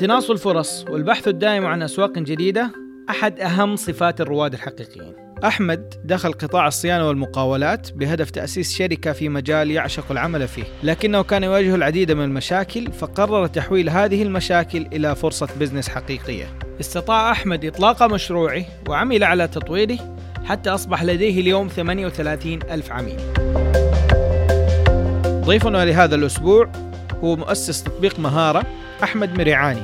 اقتناص 0.00 0.30
الفرص 0.30 0.84
والبحث 0.88 1.28
الدائم 1.28 1.66
عن 1.66 1.82
أسواق 1.82 2.18
جديدة 2.18 2.72
أحد 3.10 3.40
أهم 3.40 3.76
صفات 3.76 4.20
الرواد 4.20 4.52
الحقيقيين. 4.52 5.14
أحمد 5.44 5.94
دخل 6.04 6.32
قطاع 6.32 6.66
الصيانة 6.66 7.08
والمقاولات 7.08 7.92
بهدف 7.92 8.30
تأسيس 8.30 8.72
شركة 8.76 9.12
في 9.12 9.28
مجال 9.28 9.70
يعشق 9.70 10.04
العمل 10.10 10.48
فيه. 10.48 10.64
لكنه 10.82 11.22
كان 11.22 11.44
يواجه 11.44 11.74
العديد 11.74 12.12
من 12.12 12.24
المشاكل 12.24 12.92
فقرر 12.92 13.46
تحويل 13.46 13.90
هذه 13.90 14.22
المشاكل 14.22 14.86
إلى 14.92 15.16
فرصة 15.16 15.48
بزنس 15.60 15.88
حقيقية. 15.88 16.46
استطاع 16.80 17.30
أحمد 17.30 17.64
إطلاق 17.64 18.02
مشروعه 18.02 18.64
وعمل 18.88 19.24
على 19.24 19.48
تطويره 19.48 20.16
حتى 20.44 20.70
أصبح 20.70 21.02
لديه 21.02 21.40
اليوم 21.40 21.68
38 21.68 22.58
ألف 22.70 22.92
عميل. 22.92 23.20
ضيفنا 25.44 25.84
لهذا 25.84 26.14
الأسبوع 26.14 26.72
هو 27.24 27.36
مؤسس 27.36 27.82
تطبيق 27.82 28.18
مهارة 28.18 28.79
أحمد 29.02 29.38
مريعاني 29.38 29.82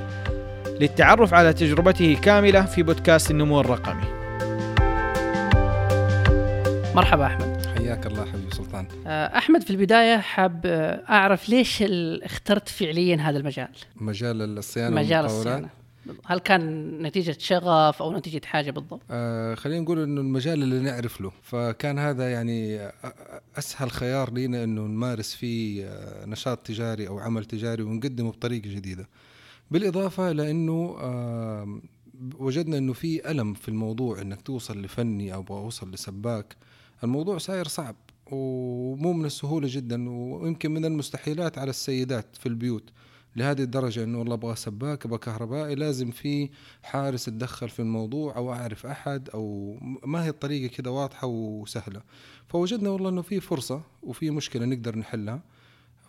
للتعرف 0.81 1.35
على 1.35 1.53
تجربته 1.53 2.19
كاملة 2.23 2.63
في 2.63 2.83
بودكاست 2.83 3.31
النمو 3.31 3.61
الرقمي. 3.61 4.05
مرحبا 6.95 7.27
أحمد. 7.27 7.67
حياك 7.79 8.07
الله 8.07 8.25
حبيبي 8.25 8.55
سلطان. 8.55 8.87
آه، 9.07 9.39
أحمد 9.39 9.63
في 9.63 9.71
البداية 9.71 10.17
حاب 10.17 10.61
آه، 10.67 11.03
أعرف 11.11 11.49
ليش 11.49 11.85
اخترت 12.23 12.69
فعليا 12.69 13.17
هذا 13.17 13.39
المجال؟ 13.39 13.69
مجال 13.97 14.59
الصيانة 14.59 14.97
مجال 14.97 15.25
والمقاولات. 15.25 15.47
الصيانة. 15.47 15.69
هل 16.25 16.39
كان 16.39 16.91
نتيجة 17.03 17.37
شغف 17.39 18.03
أو 18.03 18.17
نتيجة 18.17 18.47
حاجة 18.47 18.71
بالضبط؟ 18.71 19.03
آه 19.11 19.55
خلينا 19.55 19.81
نقول 19.81 20.03
إنه 20.03 20.21
المجال 20.21 20.63
اللي 20.63 20.81
نعرف 20.81 21.21
له. 21.21 21.33
فكان 21.43 21.99
هذا 21.99 22.33
يعني 22.33 22.91
أسهل 23.59 23.91
خيار 23.91 24.33
لينا 24.33 24.65
إنه 24.65 24.81
نمارس 24.83 25.35
فيه 25.35 25.87
آه، 25.87 26.27
نشاط 26.27 26.59
تجاري 26.59 27.09
أو 27.09 27.19
عمل 27.19 27.45
تجاري 27.45 27.83
ونقدمه 27.83 28.31
بطريقة 28.31 28.69
جديدة. 28.69 29.09
بالإضافة 29.71 30.33
لأنه 30.33 30.97
آه 31.01 31.81
وجدنا 32.39 32.79
إنه 32.79 32.93
في 32.93 33.31
ألم 33.31 33.55
في 33.55 33.69
الموضوع 33.69 34.21
إنك 34.21 34.43
توصل 34.43 34.83
لفني 34.83 35.35
أو 35.35 35.45
أوصل 35.51 35.91
لسباك. 35.91 36.57
الموضوع 37.05 37.39
صاير 37.39 37.69
صعب 37.69 37.97
ومو 38.33 39.13
من 39.13 39.25
السهولة 39.25 39.69
جدا 39.71 40.11
ويمكن 40.11 40.71
من 40.71 40.85
المستحيلات 40.85 41.59
على 41.59 41.71
السيدات 41.71 42.37
في 42.37 42.47
البيوت. 42.47 42.91
لهذه 43.37 43.63
الدرجة 43.63 44.05
إنه 44.05 44.19
والله 44.19 44.35
أبغى 44.35 44.57
سباك 44.57 45.07
أبغى 45.07 45.19
كهربائي 45.19 45.75
لازم 45.75 46.11
في 46.11 46.51
حارس 46.83 47.29
يتدخل 47.29 47.69
في 47.69 47.81
الموضوع 47.81 48.37
أو 48.37 48.53
أعرف 48.53 48.87
أحد 48.87 49.29
أو 49.35 49.77
ما 50.05 50.25
هي 50.25 50.29
الطريقة 50.29 50.75
كده 50.77 50.91
واضحة 50.91 51.27
وسهلة. 51.27 52.03
فوجدنا 52.49 52.91
والله 52.91 53.09
إنه 53.11 53.23
في 53.23 53.41
فرصة 53.41 53.83
وفي 54.03 54.31
مشكلة 54.31 54.67
نقدر 54.67 54.99
نحلها. 54.99 55.41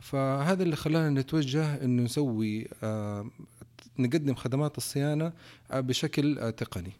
فهذا 0.02 0.64
اللي 0.64 0.76
خلانا 0.76 1.22
نتوجه 1.22 1.84
إنه 1.84 2.04
نسوي 2.04 2.68
آه 2.84 3.30
نقدم 4.00 4.36
خدمات 4.36 4.78
الصيانة 4.78 5.34
آه 5.72 5.80
بشكل 5.80 6.40
آه 6.40 6.50
تقني. 6.50 6.92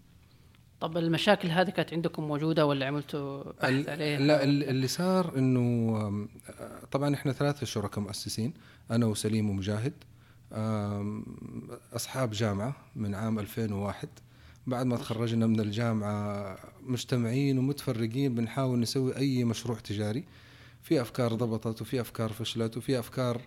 طب 0.80 0.98
المشاكل 0.98 1.48
هذه 1.50 1.70
كانت 1.70 1.94
عندكم 1.94 2.24
موجودة 2.28 2.66
ولا 2.66 2.86
عملتوا 2.86 3.44
بحث 3.44 3.90
عليها؟ 3.90 4.20
لا 4.20 4.44
ال- 4.44 4.64
اللي 4.64 4.88
صار 4.88 5.38
إنه 5.38 5.60
آه، 5.98 6.28
طبعا 6.92 7.14
إحنا 7.16 7.32
ثلاثة 7.32 7.66
شركاء 7.66 8.00
مؤسسين 8.04 8.54
أنا 8.92 9.06
وسليم 9.06 9.50
ومجاهد. 9.50 9.94
آم، 10.54 11.24
أصحاب 11.94 12.32
جامعة 12.32 12.76
من 12.96 13.16
عام 13.16 13.40
2001 13.40 14.10
بعد 14.68 14.86
ما 14.86 14.96
تخرجنا 14.98 15.48
من 15.48 15.60
الجامعة 15.60 16.58
مجتمعين 16.84 17.58
ومتفرقين 17.58 18.36
بنحاول 18.36 18.80
نسوي 18.80 19.18
أي 19.18 19.44
مشروع 19.44 19.78
تجاري. 19.80 20.24
في 20.84 21.02
أفكار 21.02 21.34
ضبطت 21.34 21.82
وفي 21.82 22.02
أفكار 22.02 22.34
فشلت 22.34 22.78
وفي 22.78 23.00
أفكار 23.00 23.42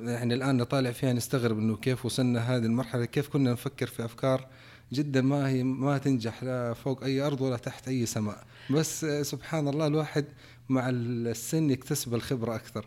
يعني 0.00 0.34
الآن 0.34 0.56
نطالع 0.56 0.90
فيها 0.90 1.12
نستغرب 1.12 1.58
إنه 1.58 1.76
كيف 1.76 2.06
وصلنا 2.06 2.40
هذه 2.40 2.64
المرحلة 2.64 3.04
كيف 3.04 3.28
كنا 3.28 3.52
نفكر 3.52 3.86
في 3.86 4.04
أفكار 4.04 4.46
جدا 4.92 5.20
ما 5.22 5.48
هي 5.48 5.62
ما 5.62 5.98
تنجح 5.98 6.42
لا 6.44 6.74
فوق 6.74 7.04
أي 7.04 7.20
أرض 7.20 7.40
ولا 7.40 7.56
تحت 7.56 7.88
أي 7.88 8.06
سماء. 8.06 8.44
بس 8.70 9.04
سبحان 9.04 9.68
الله 9.68 9.86
الواحد 9.86 10.24
مع 10.68 10.88
السن 10.88 11.70
يكتسب 11.70 12.14
الخبرة 12.14 12.54
أكثر. 12.54 12.86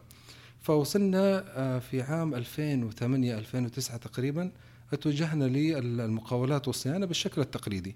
فوصلنا 0.65 1.43
آه، 1.55 1.79
في 1.79 2.01
عام 2.01 2.33
2008 2.35 3.37
2009 3.37 3.97
تقريبا 3.97 4.51
اتوجهنا 4.93 5.43
للمقاولات 5.45 6.67
والصيانة 6.67 7.05
بالشكل 7.05 7.41
التقليدي. 7.41 7.95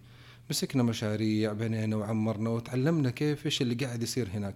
مسكنا 0.49 0.83
مشاريع 0.83 1.53
بنينا 1.53 1.95
وعمرنا 1.95 2.49
وتعلمنا 2.49 3.09
كيف 3.09 3.45
إيش 3.45 3.61
اللي 3.61 3.75
قاعد 3.75 4.03
يصير 4.03 4.27
هناك. 4.33 4.55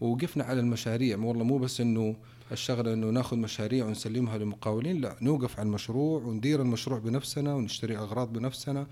ووقفنا 0.00 0.44
على 0.44 0.60
المشاريع. 0.60 1.18
والله 1.18 1.44
مو 1.44 1.58
بس 1.58 1.80
إنه 1.80 2.16
الشغلة 2.52 2.92
إنه 2.92 3.10
ناخذ 3.10 3.36
مشاريع 3.36 3.86
ونسلمها 3.86 4.38
للمقاولين 4.38 5.00
لا 5.00 5.16
نوقف 5.22 5.58
على 5.58 5.66
المشروع 5.66 6.22
وندير 6.22 6.62
المشروع 6.62 6.98
بنفسنا 6.98 7.54
ونشتري 7.54 7.96
أغراض 7.96 8.32
بنفسنا 8.32 8.86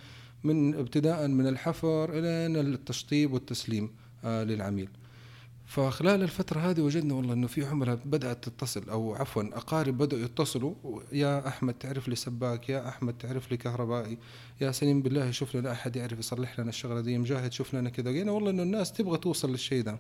من 0.45 0.75
ابتداء 0.75 1.29
من 1.29 1.47
الحفر 1.47 2.11
إلى 2.13 2.61
التشطيب 2.61 3.33
والتسليم 3.33 3.91
آه 4.25 4.45
للعميل. 4.45 4.89
فخلال 5.71 6.23
الفترة 6.23 6.61
هذه 6.61 6.81
وجدنا 6.81 7.15
والله 7.15 7.33
إنه 7.33 7.47
في 7.47 7.67
عملاء 7.67 7.99
بدأت 8.05 8.45
تتصل 8.49 8.91
أو 8.91 9.15
عفوا 9.15 9.43
أقارب 9.43 9.99
بدأوا 9.99 10.23
يتصلوا 10.23 10.75
يا 11.13 11.49
أحمد 11.49 11.75
تعرف 11.75 12.09
لي 12.09 12.17
سباك 12.17 12.69
يا 12.69 12.89
أحمد 12.89 13.19
تعرف 13.19 13.51
لي 13.51 13.57
كهربائي 13.57 14.19
يا 14.61 14.73
سليم 14.73 15.03
بالله 15.03 15.31
شوف 15.31 15.57
لنا 15.57 15.73
أحد 15.73 15.97
يعرف 15.97 16.19
يصلح 16.19 16.61
لنا 16.61 16.69
الشغلة 16.69 17.01
دي 17.01 17.19
مجاهد 17.19 17.53
شوف 17.53 17.75
لنا 17.75 17.91
كذا. 17.91 18.11
لقينا 18.11 18.33
والله 18.33 18.51
إنه 18.51 18.63
الناس 18.63 18.93
تبغى 18.93 19.19
توصل 19.19 19.51
للشيء 19.51 19.83
ده. 19.83 19.99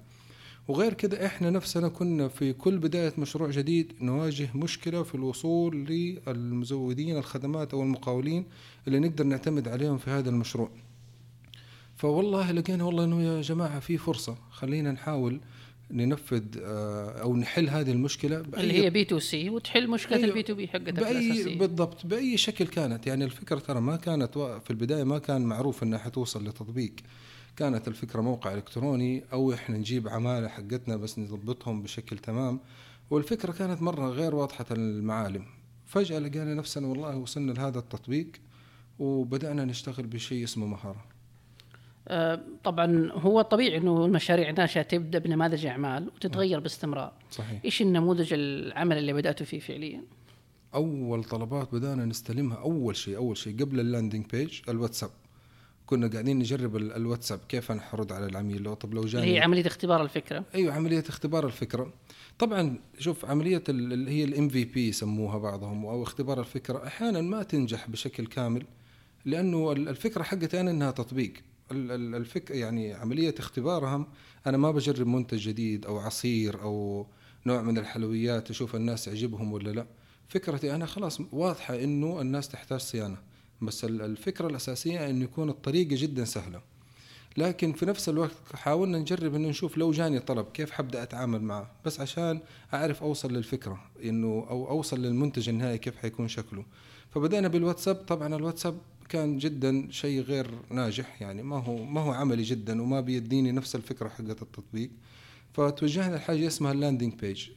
وغير 0.69 0.95
كده 0.95 1.27
إحنا 1.27 1.51
نفسنا 1.51 1.89
كنا 1.89 2.29
في 2.29 2.53
كل 2.53 2.79
بداية 2.79 3.13
مشروع 3.19 3.51
جديد 3.51 3.93
نواجه 4.01 4.49
مشكلة 4.55 5.03
في 5.03 5.15
الوصول 5.15 5.77
للمزودين 5.85 7.17
الخدمات 7.17 7.75
أو 7.75 7.83
المقاولين 7.83 8.45
اللي 8.87 8.99
نقدر 8.99 9.25
نعتمد 9.25 9.69
عليهم 9.69 9.99
في 9.99 10.11
هذا 10.11 10.31
المشروع. 10.31 10.71
فوالله 11.97 12.51
لقينا 12.53 12.85
والله 12.85 13.05
إنه 13.05 13.23
يا 13.23 13.41
جماعة 13.41 13.81
في 13.81 13.99
فرصة 13.99 14.37
خلينا 14.51 14.93
نحاول 14.93 15.41
ننفذ 15.93 16.45
آه، 16.63 17.11
أو 17.23 17.37
نحل 17.37 17.69
هذه 17.69 17.91
المشكلة 17.91 18.41
بأي 18.43 18.63
اللي 18.63 18.85
هي 18.85 18.91
B2C 18.91 19.51
وتحل 19.51 19.91
مشكلة 19.91 20.17
أيوه. 20.17 20.29
ال 20.29 20.43
B2B 20.43 20.69
حقتك 20.69 20.93
بأي 20.93 21.11
الأساسية 21.11 21.59
بالضبط 21.59 22.07
بأي 22.07 22.37
شكل 22.37 22.67
كانت. 22.67 23.07
يعني 23.07 23.25
الفكرة 23.25 23.59
ترى 23.59 23.81
ما 23.81 23.97
كانت 23.97 24.39
في 24.39 24.71
البداية 24.71 25.05
ما 25.05 25.19
كان 25.19 25.43
معروف 25.43 25.83
إنها 25.83 25.99
حتوصل 25.99 26.49
لتطبيق. 26.49 26.93
كانت 27.57 27.89
الفكرة 27.89 28.21
موقع 28.21 28.55
إلكتروني 28.55 29.25
أو 29.33 29.53
إحنا 29.53 29.79
نجيب 29.79 30.09
عمالة 30.09 30.49
حقتنا 30.49 30.97
بس 30.97 31.19
نضبطهم 31.19 31.83
بشكل 31.83 32.19
تمام. 32.19 32.61
والفكرة 33.11 33.53
كانت 33.53 33.83
مرة 33.83 34.09
غير 34.09 34.35
واضحة 34.35 34.67
المعالم. 34.71 35.45
فجأة 35.87 36.19
لقينا 36.19 36.55
نفسنا 36.55 36.87
والله 36.87 37.17
وصلنا 37.17 37.53
لهذا 37.53 37.79
التطبيق 37.79 38.29
وبدأنا 38.99 39.65
نشتغل 39.65 40.07
بشيء 40.07 40.45
اسمه 40.45 40.67
مهارة. 40.67 41.05
آه، 41.05 41.20
طبعا 42.65 43.11
هو 43.13 43.43
طبيعي 43.43 43.77
إنه 43.77 44.05
المشاريع 44.05 44.51
الناشئه 44.51 44.83
تبدأ 44.83 45.19
بنماذج 45.19 45.67
أعمال 45.67 46.09
وتتغير 46.17 46.61
باستمرار. 46.61 47.13
صحيح. 47.31 47.61
إيش 47.65 47.83
النموذج 47.83 48.33
العمل 48.33 48.99
اللي 48.99 49.13
بداتوا 49.13 49.47
فيه 49.47 49.59
فعليا؟ 49.61 50.03
أول 50.75 51.25
طلبات 51.25 51.75
بدأنا 51.75 52.05
نستلمها 52.05 52.57
أول 52.57 52.97
شيء 52.97 53.17
أول 53.17 53.37
شيء 53.37 53.57
قبل 53.61 53.81
ال 53.81 53.86
landing 53.86 54.27
page 54.27 54.61
الواتساب. 54.69 55.11
كنا 55.87 56.07
قاعدين 56.09 56.39
نجرب 56.39 56.77
ال- 56.77 56.93
الواتساب 56.93 57.39
كيف 57.49 57.73
أنا 57.73 57.81
حرد 57.81 58.13
على 58.13 58.27
العميل. 58.27 58.63
لو 58.63 58.75
طب 58.75 58.95
لو 58.95 59.03
جاني 59.05 59.35
هي 59.35 59.41
عملية 59.41 59.67
اختبار 59.67 60.03
الفكرة. 60.03 60.45
أيوه 60.55 60.75
عملية 60.75 61.05
اختبار 61.09 61.47
الفكرة. 61.47 61.93
طبعا 62.39 62.79
شوف 62.99 63.25
عملية 63.25 63.63
ال- 63.69 63.93
اللي 63.93 64.11
هي 64.11 64.25
ال 64.25 64.49
MVP 64.49 64.89
يسموها 64.89 65.39
بعضهم 65.39 65.87
أو 65.87 66.03
اختبار 66.03 66.41
الفكرة. 66.41 66.87
أحيانا 66.87 67.21
ما 67.21 67.43
تنجح 67.43 67.91
بشكل 67.91 68.27
كامل 68.27 68.63
لأنه 69.25 69.73
ال- 69.73 69.89
الفكرة 69.89 70.23
حقتي 70.23 70.61
أنا 70.61 70.71
إنها 70.71 70.91
تطبيق. 70.91 71.33
الفك 71.73 72.51
يعني 72.51 72.95
عملية 72.95 73.35
اختبارها 73.39 74.07
أنا 74.47 74.57
ما 74.57 74.71
بجرب 74.71 75.07
منتج 75.07 75.39
جديد 75.49 75.87
أو 75.87 75.99
عصير 75.99 76.63
أو 76.63 77.07
نوع 77.47 77.63
من 77.63 77.79
الحلويات 77.79 78.51
أشوف 78.51 78.75
الناس 78.77 79.09
يعجبهم 79.09 79.53
ولا 79.53 79.71
لا. 79.71 79.87
فكرتي 80.29 80.75
أنا 80.75 80.87
خلاص 80.87 81.21
واضحة 81.33 81.75
إنه 81.85 82.21
الناس 82.21 82.49
تحتاج 82.49 82.81
صيانة 82.81 83.17
بس 83.63 83.85
ال- 83.85 84.03
الفكرة 84.03 84.47
الأساسية 84.47 85.11
إنه 85.11 85.25
يكون 85.25 85.49
الطريقة 85.51 85.89
جدا 85.97 86.25
سهلة. 86.25 86.61
لكن 87.37 87.73
في 87.73 87.87
نفس 87.87 88.09
الوقت 88.09 88.31
حاولنا 88.55 88.99
نجرب 88.99 89.35
إنه 89.35 89.49
نشوف 89.49 89.77
لو 89.79 89.91
جاني 89.91 90.21
طلب 90.21 90.47
كيف 90.55 90.71
حبدأ 90.71 91.03
أتعامل 91.03 91.43
معه 91.43 91.71
بس 91.85 92.01
عشان 92.01 92.41
أعرف 92.75 93.03
أوصل 93.03 93.33
للفكرة 93.33 93.81
إنه 94.05 94.47
أو 94.51 94.69
أوصل 94.69 95.03
للمنتج 95.03 95.49
النهائي 95.49 95.79
كيف 95.79 95.97
حيكون 95.97 96.29
شكله. 96.29 96.65
فبدأنا 97.11 97.49
بالواتساب 97.49 97.95
طبعا 97.97 98.35
الواتساب 98.37 98.79
كان 99.11 99.39
جدا 99.39 99.89
شيء 99.91 100.21
غير 100.21 100.51
ناجح 100.71 101.23
يعني 101.23 101.43
ما 101.43 101.57
هو 101.57 101.85
ما 101.85 102.01
هو 102.01 102.11
عملي 102.11 102.43
جدا 102.43 102.83
وما 102.83 103.01
بيديني 103.01 103.53
نفس 103.53 103.77
الفكرة 103.77 104.09
حقت 104.09 104.43
التطبيق. 104.43 104.91
فتوجهنا 105.53 106.17
لحاجة 106.17 106.47
اسمها 106.47 106.73
ال 106.73 106.78
landing 106.78 107.15
page 107.15 107.49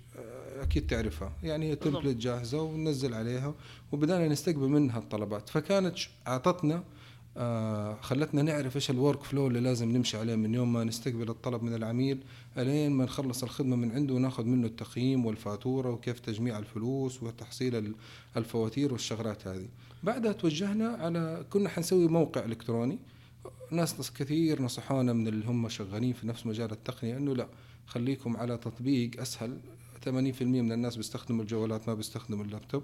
أكيد 0.61 0.88
تعرفها. 0.88 1.33
يعني 1.44 1.69
هي. 1.69 1.75
template 1.75 2.17
جاهزة 2.17 2.61
وننزل 2.61 3.13
عليها 3.13 3.53
وبدأنا 3.91 4.27
نستقبل 4.27 4.67
منها 4.67 5.00
الطلبات. 5.00 5.50
فكانت 5.50 5.95
أعطتنا 6.27 6.83
آه 7.38 7.97
خلتنا 8.01 8.41
نعرف 8.41 8.75
إيش 8.75 8.89
ال 8.89 9.23
workflow 9.23 9.47
اللي 9.47 9.59
لازم 9.59 9.91
نمشي 9.91 10.17
عليه 10.17 10.35
من 10.35 10.53
يوم 10.53 10.73
ما 10.73 10.83
نستقبل 10.83 11.29
الطلب 11.29 11.63
من 11.63 11.75
العميل 11.75 12.23
إلين 12.57 12.91
ما 12.91 13.03
نخلص 13.03 13.44
الخدمة 13.44 13.75
من 13.75 13.91
عنده 13.91 14.13
وناخذ 14.13 14.44
منه 14.44 14.67
التقييم 14.67 15.25
والفاتورة 15.25 15.89
وكيف 15.89 16.19
تجميع 16.19 16.59
الفلوس 16.59 17.23
وتحصيل 17.23 17.94
الفواتير 18.38 18.94
والشغلات 18.94 19.47
هذه. 19.47 19.67
بعدها 20.03 20.31
توجهنا 20.31 20.88
على 20.88 21.45
كنا 21.50 21.69
حنسوي 21.69 22.07
موقع 22.07 22.45
إلكتروني. 22.45 23.00
ناس 23.71 24.11
كثير 24.11 24.61
نصحونا 24.61 25.13
من 25.13 25.27
اللي 25.27 25.45
هم 25.45 25.69
شغالين 25.69 26.13
في 26.13 26.27
نفس 26.27 26.45
مجال 26.45 26.71
التقنية 26.71 27.17
إنه 27.17 27.35
لا 27.35 27.47
خليكم 27.85 28.38
على 28.38 28.57
تطبيق 28.57 29.21
أسهل. 29.21 29.59
80% 30.05 30.09
من 30.41 30.71
الناس 30.71 30.95
بيستخدموا 30.95 31.41
الجوالات 31.41 31.88
ما 31.88 31.94
بيستخدموا 31.94 32.45
اللابتوب. 32.45 32.83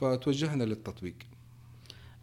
فتوجهنا 0.00 0.64
للتطبيق. 0.64 1.14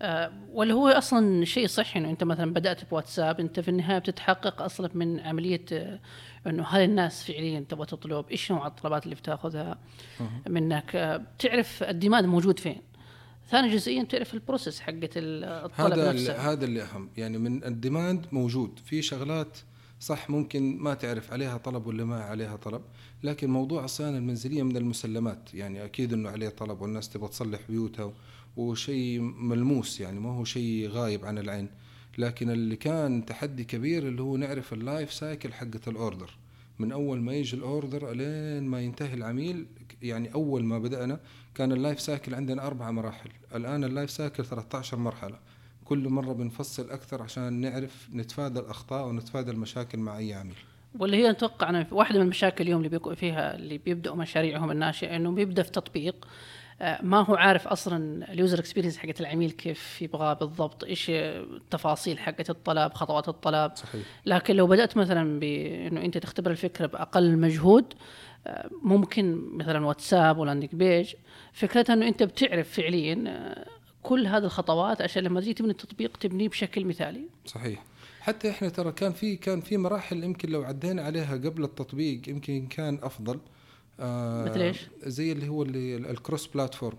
أه 0.01 0.31
ولا 0.51 0.73
هو 0.73 0.87
أصلا 0.87 1.45
شيء 1.45 1.67
صحي 1.67 1.99
إنه 1.99 2.09
أنت 2.09 2.23
مثلا 2.23 2.53
بدأت 2.53 2.89
بواتساب 2.89 3.39
أنت 3.39 3.59
في 3.59 3.67
النهاية 3.67 3.99
بتتحقق 3.99 4.61
أصلا 4.61 4.89
من 4.93 5.19
عملية 5.19 5.65
آه، 5.71 5.99
إنه 6.47 6.63
هل 6.63 6.81
الناس 6.81 7.23
فعليا 7.23 7.59
تبغى 7.59 7.85
تطلب 7.85 8.25
إيش 8.31 8.51
نوع 8.51 8.67
الطلبات 8.67 9.03
اللي 9.03 9.15
بتاخذها 9.15 9.77
منك؟ 10.47 10.95
أه 10.95 11.17
بتعرف 11.17 11.83
ال 11.83 11.89
demand 11.89 12.25
موجود 12.25 12.59
فين؟ 12.59 12.81
ثاني 13.49 13.75
جزئية 13.75 14.03
تعرف 14.03 14.33
ال 14.33 14.39
process 14.39 14.79
حقت 14.79 15.11
الطلب 15.15 15.99
هذا 15.99 16.13
نفسه. 16.13 16.51
هذا 16.51 16.65
اللي 16.65 16.81
أهم. 16.81 17.09
يعني 17.17 17.37
من 17.37 17.63
ال 17.63 17.72
demand 17.72 18.25
موجود. 18.31 18.79
في 18.85 19.01
شغلات 19.01 19.57
صح 19.99 20.29
ممكن 20.29 20.77
ما 20.77 20.93
تعرف 20.93 21.33
عليها 21.33 21.57
طلب 21.57 21.87
ولا 21.87 22.05
ما 22.05 22.21
عليها 22.23 22.55
طلب 22.55 22.81
لكن 23.23 23.49
موضوع 23.49 23.85
الصيانة 23.85 24.17
المنزلية 24.17 24.63
من 24.63 24.77
المسلمات. 24.77 25.53
يعني 25.53 25.85
أكيد 25.85 26.13
إنه 26.13 26.29
عليه 26.29 26.49
طلب 26.49 26.81
والناس 26.81 27.09
تبغى 27.09 27.27
تصلح 27.29 27.59
بيوتها 27.69 28.13
وشيء 28.57 29.19
ملموس 29.21 29.99
يعني 30.01 30.19
ما 30.19 30.29
هو 30.29 30.43
شيء 30.43 30.89
غايب 30.89 31.25
عن 31.25 31.37
العين. 31.37 31.69
لكن 32.17 32.49
اللي 32.49 32.75
كان 32.75 33.25
تحدي 33.25 33.63
كبير 33.63 34.07
اللي 34.07 34.21
هو 34.21 34.37
نعرف 34.37 34.73
ال 34.73 34.81
life 34.81 35.13
cycle 35.13 35.53
حقت 35.53 35.87
ال 35.87 35.96
order 35.96 36.37
من 36.79 36.91
أول 36.91 37.21
ما 37.21 37.33
يجي 37.33 37.57
ال 37.57 37.66
order 37.66 38.11
إلين 38.11 38.63
ما 38.63 38.81
ينتهي 38.81 39.13
العميل 39.13 39.65
يعني 40.01 40.33
أول 40.33 40.63
ما 40.63 40.79
بدأنا 40.79 41.19
كان 41.55 41.71
ال 41.71 41.77
life 41.77 41.99
cycle 41.99 42.35
عندنا 42.35 42.67
أربع 42.67 42.91
مراحل. 42.91 43.29
الآن 43.55 43.83
ال 43.83 43.88
life 43.88 44.09
cycle 44.09 44.45
13 44.45 44.97
مرحلة. 44.97 45.39
كل 45.85 46.09
مرة 46.09 46.33
بنفصل 46.33 46.89
أكثر 46.89 47.21
عشان 47.21 47.53
نعرف 47.53 48.09
نتفادى 48.13 48.59
الأخطاء 48.59 49.07
ونتفادى 49.07 49.51
المشاكل 49.51 49.97
مع 49.97 50.17
أي 50.17 50.33
عميل. 50.33 50.55
واللي 50.99 51.17
هي 51.17 51.29
أتوقع 51.29 51.85
واحدة 51.91 52.19
من 52.19 52.25
المشاكل 52.25 52.63
اليوم 52.63 52.77
اللي 52.77 52.89
بيكون 52.89 53.15
فيها 53.15 53.55
اللي 53.55 53.77
بيبدأوا 53.77 54.15
مشاريعهم 54.15 54.71
الناشئة 54.71 55.15
إنه 55.15 55.31
بيبدأ 55.31 55.63
في 55.63 55.71
تطبيق. 55.71 56.27
ما 56.81 57.25
هو 57.25 57.35
عارف 57.35 57.67
أصلا 57.67 58.31
ال 58.33 58.38
user 58.38 58.59
experience 58.59 58.97
حقت 58.97 59.21
العميل 59.21 59.51
كيف 59.51 60.01
يبغاه 60.01 60.33
بالضبط 60.33 60.83
إيش 60.83 61.05
التفاصيل 61.09 62.19
حقت 62.19 62.49
الطلب 62.49 62.93
خطوات 62.93 63.29
الطلب. 63.29 63.71
صحيح. 63.75 64.01
لكن 64.25 64.55
لو 64.55 64.67
بدأت 64.67 64.97
مثلا 64.97 65.39
بانه 65.39 66.01
أنت 66.01 66.17
تختبر 66.17 66.51
الفكرة 66.51 66.85
بأقل 66.85 67.37
مجهود 67.37 67.93
آه، 68.47 68.69
ممكن 68.83 69.57
مثلا 69.57 69.85
واتساب 69.85 70.37
ولاندنج 70.37 70.69
بيج 70.73 71.13
فكرتها 71.53 71.93
إنه 71.93 72.07
أنت 72.07 72.23
بتعرف 72.23 72.69
فعليا 72.69 73.23
آه، 73.27 73.65
كل 74.03 74.27
هذه 74.27 74.43
الخطوات 74.43 75.01
عشان 75.01 75.23
لما 75.23 75.41
تجي 75.41 75.53
تبني 75.53 75.71
التطبيق 75.71 76.17
تبنيه 76.17 76.49
بشكل 76.49 76.85
مثالي. 76.85 77.29
صحيح. 77.45 77.83
حتى 78.21 78.49
إحنا 78.49 78.69
ترى 78.69 78.91
كان 78.91 79.11
في 79.11 79.35
كان 79.35 79.61
في 79.61 79.77
مراحل 79.77 80.23
يمكن 80.23 80.49
لو 80.49 80.63
عدينا 80.63 81.01
عليها 81.01 81.35
قبل 81.35 81.63
التطبيق 81.63 82.29
يمكن 82.29 82.67
كان 82.67 82.99
أفضل. 83.03 83.39
آه 83.99 84.45
مثل 84.45 84.61
إيش؟ 84.61 84.87
زي 85.03 85.31
اللي 85.31 85.49
هو 85.49 85.63
اللي 85.63 85.95
الكروس 85.95 86.47
بلاتفورم. 86.47 86.97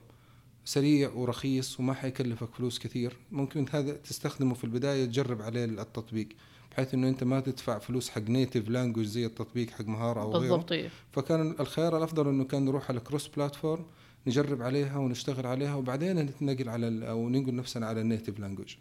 سريع 0.65 1.11
ورخيص 1.11 1.81
وما 1.81 1.95
حيكلفك 1.95 2.55
فلوس 2.55 2.79
كثير. 2.79 3.17
ممكن 3.33 3.67
هذا 3.71 3.93
تستخدمه 3.93 4.55
في 4.55 4.65
البداية 4.65 5.05
تجرب 5.05 5.43
عليه 5.43 5.65
التطبيق 5.65 6.29
بحيث 6.71 6.95
إنه 6.95 7.09
أنت 7.09 7.25
ما 7.25 7.41
تدفع 7.41 7.79
فلوس 7.79 8.11
حق 8.11 8.21
native 8.21 8.69
language 8.69 9.05
زي 9.05 9.27
التطبيق 9.27 9.71
حق 9.71 9.85
مهارة 9.85 10.21
أو 10.21 10.33
غيره. 10.33 10.41
بالضبط 10.41 10.73
إيه. 10.73 10.89
فكان 11.13 11.55
الخيار 11.61 11.97
الأفضل 11.99 12.29
إنه 12.29 12.45
كان 12.45 12.65
نروح 12.65 12.91
على 12.91 13.01
cross 13.01 13.29
platform 13.29 13.87
نجرب 14.27 14.63
عليها 14.63 14.99
ونشتغل 14.99 15.47
عليها 15.47 15.75
وبعدين 15.75 16.17
نتنقل 16.17 16.69
على 16.69 17.11
أو 17.11 17.29
ننقل 17.29 17.55
نفسنا 17.55 17.87
على 17.87 18.01
ال 18.01 18.07
native 18.07 18.41
language 18.41 18.77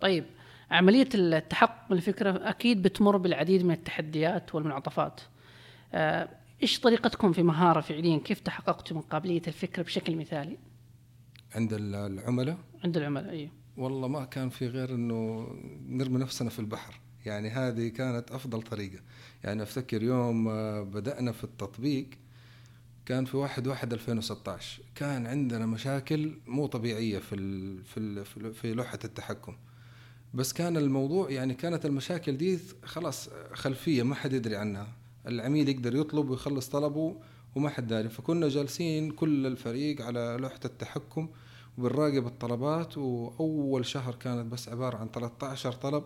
طيب 0.00 0.24
عملية 0.70 1.08
التحقق 1.14 1.90
من 1.90 1.96
الفكرة 1.96 2.30
أكيد 2.50 2.82
بتمر 2.82 3.16
بالعديد 3.16 3.64
من 3.64 3.70
التحديات 3.70 4.54
والمنعطفات. 4.54 5.20
آه، 6.58 6.62
إيش 6.62 6.80
طريقتكم 6.80 7.32
في 7.32 7.42
مهارة 7.42 7.80
فعليا؟ 7.80 8.18
كيف 8.18 8.40
تحققتوا 8.40 8.96
من 8.96 9.02
قابلية 9.02 9.42
الفكرة 9.48 9.82
بشكل 9.82 10.16
مثالي؟ 10.16 10.58
عند 11.54 11.72
العملاء؟ 11.72 12.58
عند 12.84 12.96
العملاء 12.96 13.30
أيوه 13.30 13.50
والله 13.76 14.08
ما 14.08 14.24
كان 14.24 14.48
في 14.48 14.68
غير 14.68 14.94
إنه 14.94 15.48
نرمي 15.88 16.18
نفسنا 16.18 16.50
في 16.50 16.58
البحر. 16.58 17.00
يعني 17.26 17.50
هذه 17.50 17.88
كانت 17.88 18.30
أفضل 18.30 18.62
طريقة. 18.62 18.98
يعني 19.44 19.62
أفتكر 19.62 20.02
يوم 20.02 20.44
بدأنا 20.84 21.32
في 21.32 21.44
التطبيق 21.44 22.06
كان 23.06 23.24
في 23.24 23.36
واحد 23.36 23.66
واحد 23.66 23.92
2016 23.92 24.82
كان 24.94 25.26
عندنا 25.26 25.66
مشاكل 25.66 26.38
مو 26.46 26.66
طبيعية 26.66 27.18
في 27.18 27.34
ال 27.34 27.84
في 27.84 27.96
ال 28.36 28.54
في 28.54 28.74
لوحة 28.74 28.98
التحكم. 29.04 29.56
بس 30.34 30.52
كان 30.52 30.76
الموضوع 30.76 31.30
يعني 31.30 31.54
كانت 31.54 31.86
المشاكل 31.86 32.36
دي 32.36 32.58
خلاص 32.84 33.28
خلفية 33.52 34.02
ما 34.02 34.14
حد 34.14 34.32
يدري 34.32 34.56
عنها. 34.56 34.88
العميل 35.26 35.68
يقدر 35.68 35.96
يطلب 35.96 36.30
ويخلص 36.30 36.68
طلبه 36.68 37.16
وما 37.54 37.68
حد 37.68 37.86
داري 37.86 38.08
فكنا 38.08 38.48
جالسين 38.48 39.10
كل 39.10 39.46
الفريق 39.46 40.02
على 40.02 40.36
لوحة 40.40 40.60
التحكم 40.64 41.28
وبنراقب 41.78 42.26
الطلبات 42.26 42.98
وأول 42.98 43.86
شهر 43.86 44.14
كانت 44.14 44.52
بس 44.52 44.68
عبارة 44.68 44.96
عن 44.96 45.08
13 45.08 45.72
طلب 45.72 46.04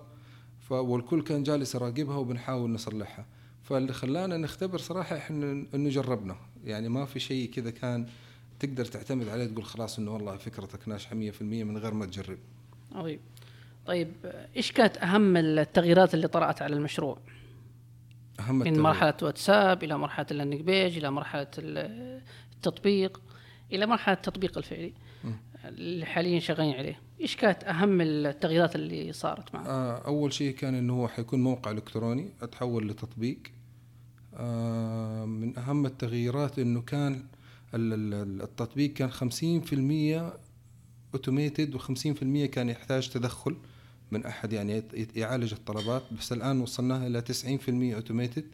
والكل 0.71 1.23
كان 1.23 1.43
جالس 1.43 1.75
يراقبها 1.75 2.17
وبنحاول 2.17 2.71
نصلحها 2.71 3.27
فاللي 3.63 3.93
خلانا 3.93 4.37
نختبر 4.37 4.79
صراحة 4.79 5.17
إحنا 5.17 5.67
إنه 5.75 5.89
جربنا 5.89 6.37
يعني 6.65 6.89
ما 6.89 7.05
في 7.05 7.21
شيء 7.21 7.51
كذا 7.51 7.71
كان 7.71 8.07
تقدر 8.61 8.85
تعتمد 8.85 9.29
عليه 9.29 9.47
تقول 9.47 9.65
خلاص 9.65 9.99
إنه 9.99 10.15
والله 10.15 10.37
فكرتك 10.37 10.89
ناجحة 10.89 11.11
100% 11.11 11.43
من 11.43 11.79
غير 11.79 11.95
ما 11.95 12.07
تجرب. 12.07 12.39
طيب 12.95 13.21
طيب 13.87 14.13
إيش 14.57 14.73
كانت 14.73 14.97
أهم 14.97 15.37
التغييرات 15.37 16.15
اللي 16.15 16.29
طرأت 16.29 16.63
على 16.63 16.77
المشروع؟ 16.77 17.19
اهم 18.41 18.59
من 18.59 18.81
مرحلة 18.81 19.15
واتساب 19.23 19.85
إلى 19.85 19.99
مرحلة 19.99 20.27
ال 20.31 20.35
landing 20.35 20.61
page 20.61 20.97
إلى 20.97 21.11
مرحلة 21.11 21.47
التطبيق 21.59 23.23
إلى 23.73 23.87
مرحلة 23.87 24.15
التطبيق 24.15 24.59
الفعلي 24.59 24.93
اللي 25.65 26.07
حاليا 26.07 26.41
شغالين 26.41 26.75
عليه. 26.75 27.01
إيش 27.21 27.37
كانت 27.37 27.65
أهم 27.65 28.01
التغييرات 28.01 28.77
اللي 28.77 29.13
صارت 29.13 29.55
معه 29.55 29.67
آه 29.67 30.07
أول 30.07 30.33
شيء 30.33 30.55
كان 30.55 30.75
إنه 30.75 30.93
هو 31.01 31.09
حيكون 31.09 31.43
موقع 31.43 31.71
إلكتروني 31.71 32.33
أتحول 32.43 32.89
لتطبيق. 32.89 33.39
آه 34.35 35.25
من 35.25 35.59
أهم 35.59 35.87
التغييرات 35.87 36.59
إنه 36.59 36.81
كان 36.81 37.25
التطبيق 37.75 38.93
كان 38.93 39.11
50% 39.11 40.35
automated 41.15 41.77
و50% 41.77 42.47
كان 42.47 42.69
يحتاج 42.69 43.09
تدخل. 43.09 43.57
من 44.11 44.27
أحد 44.27 44.53
يعني 44.53 44.83
يعالج 45.17 45.53
الطلبات. 45.53 46.03
بس 46.19 46.33
الآن 46.33 46.61
وصلناها 46.61 47.07
إلى 47.07 47.21
90% 47.21 47.95
automated 47.95 48.45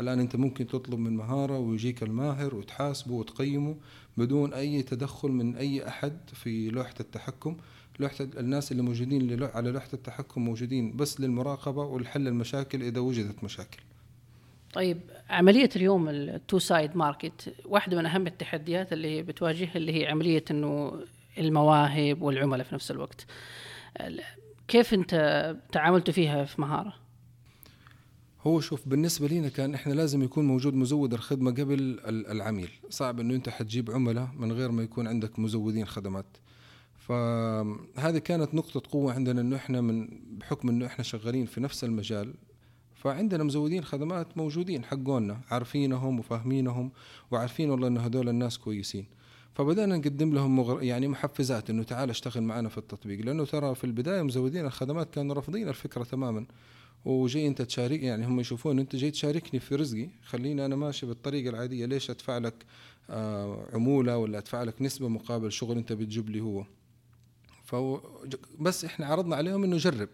الآن 0.00 0.20
أنت 0.20 0.36
ممكن 0.36 0.66
تطلب 0.66 0.98
من 0.98 1.16
مهارة 1.16 1.58
ويجيك 1.58 2.02
الماهر 2.02 2.54
وتحاسبه 2.54 3.14
وتقيمه 3.14 3.76
بدون 4.16 4.54
أي 4.54 4.82
تدخل 4.82 5.28
من 5.28 5.56
أي 5.56 5.88
أحد 5.88 6.18
في 6.32 6.70
لوحة 6.70 6.94
التحكم. 7.00 7.56
لوحة 8.00 8.14
الناس 8.20 8.72
اللي 8.72 8.82
موجودين 8.82 9.42
على 9.42 9.70
لوحة 9.70 9.88
التحكم 9.94 10.44
موجودين 10.44 10.96
بس 10.96 11.20
للمراقبة 11.20 11.82
ولحل 11.82 12.28
المشاكل 12.28 12.82
إذا 12.82 13.00
وجدت 13.00 13.44
مشاكل. 13.44 13.82
طيب 14.72 15.00
عملية 15.30 15.68
اليوم 15.76 16.08
ال 16.08 16.58
two-sided 16.58 16.96
market 16.96 17.54
واحدة 17.64 17.96
من 17.96 18.06
أهم 18.06 18.26
التحديات 18.26 18.92
اللي 18.92 19.22
بتواجهها 19.22 19.76
اللي 19.76 20.00
هي 20.02 20.06
عملية 20.06 20.44
إنه 20.50 21.00
المواهب 21.38 22.22
والعملاء 22.22 22.66
في 22.66 22.74
نفس 22.74 22.90
الوقت. 22.90 23.26
كيف 24.68 24.94
أنت 24.94 25.14
تعاملتوا 25.72 26.14
فيها 26.14 26.44
في 26.44 26.60
مهارة؟ 26.60 26.94
هو 28.42 28.60
شوف 28.60 28.88
بالنسبة 28.88 29.28
لنا 29.28 29.48
كان 29.48 29.74
إحنا 29.74 29.92
لازم 29.92 30.22
يكون 30.22 30.46
موجود 30.46 30.74
مزود 30.74 31.14
الخدمة 31.14 31.50
قبل 31.50 32.00
العميل. 32.06 32.70
صعب 32.90 33.20
إنه 33.20 33.34
أنت 33.34 33.48
حتجيب 33.48 33.90
عملاء 33.90 34.28
من 34.36 34.52
غير 34.52 34.70
ما 34.70 34.82
يكون 34.82 35.08
عندك 35.08 35.38
مزودين 35.38 35.86
خدمات. 35.86 36.26
فهذه 36.96 38.18
كانت 38.18 38.54
نقطة 38.54 38.82
قوة 38.90 39.12
عندنا 39.12 39.40
إنه 39.40 39.56
إحنا 39.56 39.80
من 39.80 40.08
بحكم 40.38 40.68
إنه 40.68 40.86
إحنا 40.86 41.04
شغالين 41.04 41.46
في 41.46 41.60
نفس 41.60 41.84
المجال 41.84 42.34
فعندنا 42.94 43.44
مزودين 43.44 43.84
خدمات 43.84 44.38
موجودين 44.38 44.84
حقونا 44.84 45.40
عارفينهم 45.50 46.18
وفاهمينهم 46.18 46.92
وعارفين 47.30 47.70
والله 47.70 47.88
انه 47.88 48.00
هذول 48.00 48.28
الناس 48.28 48.58
كويسين. 48.58 49.06
فبدأنا 49.54 49.96
نقدم 49.96 50.34
لهم 50.34 50.56
مغر... 50.56 50.82
يعني 50.82 51.08
محفزات 51.08 51.70
إنه 51.70 51.82
تعال 51.82 52.10
اشتغل 52.10 52.42
معنا 52.42 52.68
في 52.68 52.78
التطبيق. 52.78 53.24
لأنه 53.24 53.44
ترى 53.44 53.74
في 53.74 53.84
البداية 53.84 54.22
مزودين 54.22 54.66
الخدمات 54.66 55.14
كانوا 55.14 55.34
رافضين 55.34 55.68
الفكرة 55.68 56.04
تماما. 56.04 56.46
وجاي 57.04 57.46
انت 57.46 57.62
تشارك 57.62 58.02
يعني 58.02 58.26
هم 58.26 58.40
يشوفون 58.40 58.78
أنت 58.78 58.96
جاي 58.96 59.10
تشاركني 59.10 59.60
في 59.60 59.74
رزقي 59.74 60.08
خليني 60.24 60.64
أنا 60.66 60.76
ماشي 60.76 61.06
بالطريقة 61.06 61.50
العادية. 61.50 61.86
ليش 61.86 62.10
أدفع 62.10 62.38
لك 62.38 62.54
آه 63.10 63.68
عمولة 63.72 64.18
ولا 64.18 64.38
أدفع 64.38 64.62
لك 64.62 64.82
نسبة 64.82 65.08
مقابل 65.08 65.52
شغل 65.52 65.76
أنت 65.76 65.92
بتجيب 65.92 66.30
لي 66.30 66.40
هو؟ 66.40 66.64
ف 67.64 67.76
بس 68.60 68.84
إحنا 68.84 69.06
عرضنا 69.06 69.36
عليهم 69.36 69.64
إنه 69.64 69.76
جرب. 69.76 70.08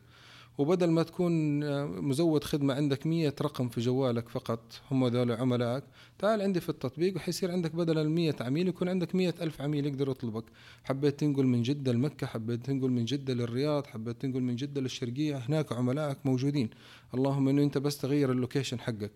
وبدل 0.59 0.91
ما 0.91 1.03
تكون 1.03 1.63
آه، 1.63 1.87
مزود 1.87 2.45
خدمة 2.45 2.75
عندك 2.75 3.07
مية 3.07 3.35
رقم 3.43 3.69
في 3.69 3.81
جوالك 3.81 4.29
فقط 4.29 4.81
هم 4.91 5.07
ذول 5.07 5.33
عملائك 5.33 5.85
تعال 6.19 6.43
عندي 6.43 6.61
في 6.61 6.69
التطبيق 6.69 7.17
وحيصير 7.17 7.53
عندك 7.53 7.75
بدل 7.75 7.99
المية 7.99 8.37
عميل 8.41 8.69
يكون 8.69 8.89
عندك 8.89 9.15
مية 9.15 9.35
ألف 9.41 9.63
عميل 9.63 9.87
يقدر 9.87 10.11
يطلبك. 10.11 10.45
حبيت 10.85 11.21
تنقل 11.21 11.47
من 11.47 11.63
جدة 11.63 11.93
لمكة 11.93 12.27
حبيت 12.27 12.67
تنقل 12.67 12.91
من 12.91 13.05
جدة 13.05 13.35
للرياض 13.35 13.87
حبيت 13.87 14.23
تنقل 14.23 14.41
من 14.41 14.57
جدة 14.57 14.81
للشرقية 14.81 15.37
هناك 15.37 15.73
عملائك 15.73 16.19
موجودين. 16.25 16.71
اللهم 17.15 17.49
إنه 17.49 17.63
أنت 17.63 17.79
بس 17.79 17.99
تغير 17.99 18.33
اللوكيشن 18.33 18.81
حقك. 18.81 19.13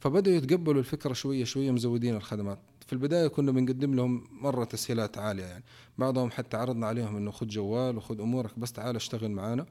فبدأوا 0.00 0.36
يتقبلوا 0.36 0.80
الفكرة 0.80 1.12
شوية 1.12 1.44
شوية 1.44 1.70
مزودين 1.70 2.16
الخدمات. 2.16 2.58
في 2.86 2.92
البداية 2.92 3.26
كنا 3.26 3.52
بنقدم 3.52 3.94
لهم 3.94 4.24
مرة 4.30 4.64
تسهيلات 4.64 5.18
عالية 5.18 5.44
يعني. 5.44 5.64
بعضهم 5.98 6.30
حتى 6.30 6.56
عرضنا 6.56 6.86
عليهم 6.86 7.16
إنه 7.16 7.30
خذ 7.30 7.46
جوال 7.46 7.96
وخذ 7.96 8.20
أمورك 8.20 8.58
بس 8.58 8.72
تعال 8.72 8.96
اشتغل 8.96 9.30
معانا. 9.30 9.66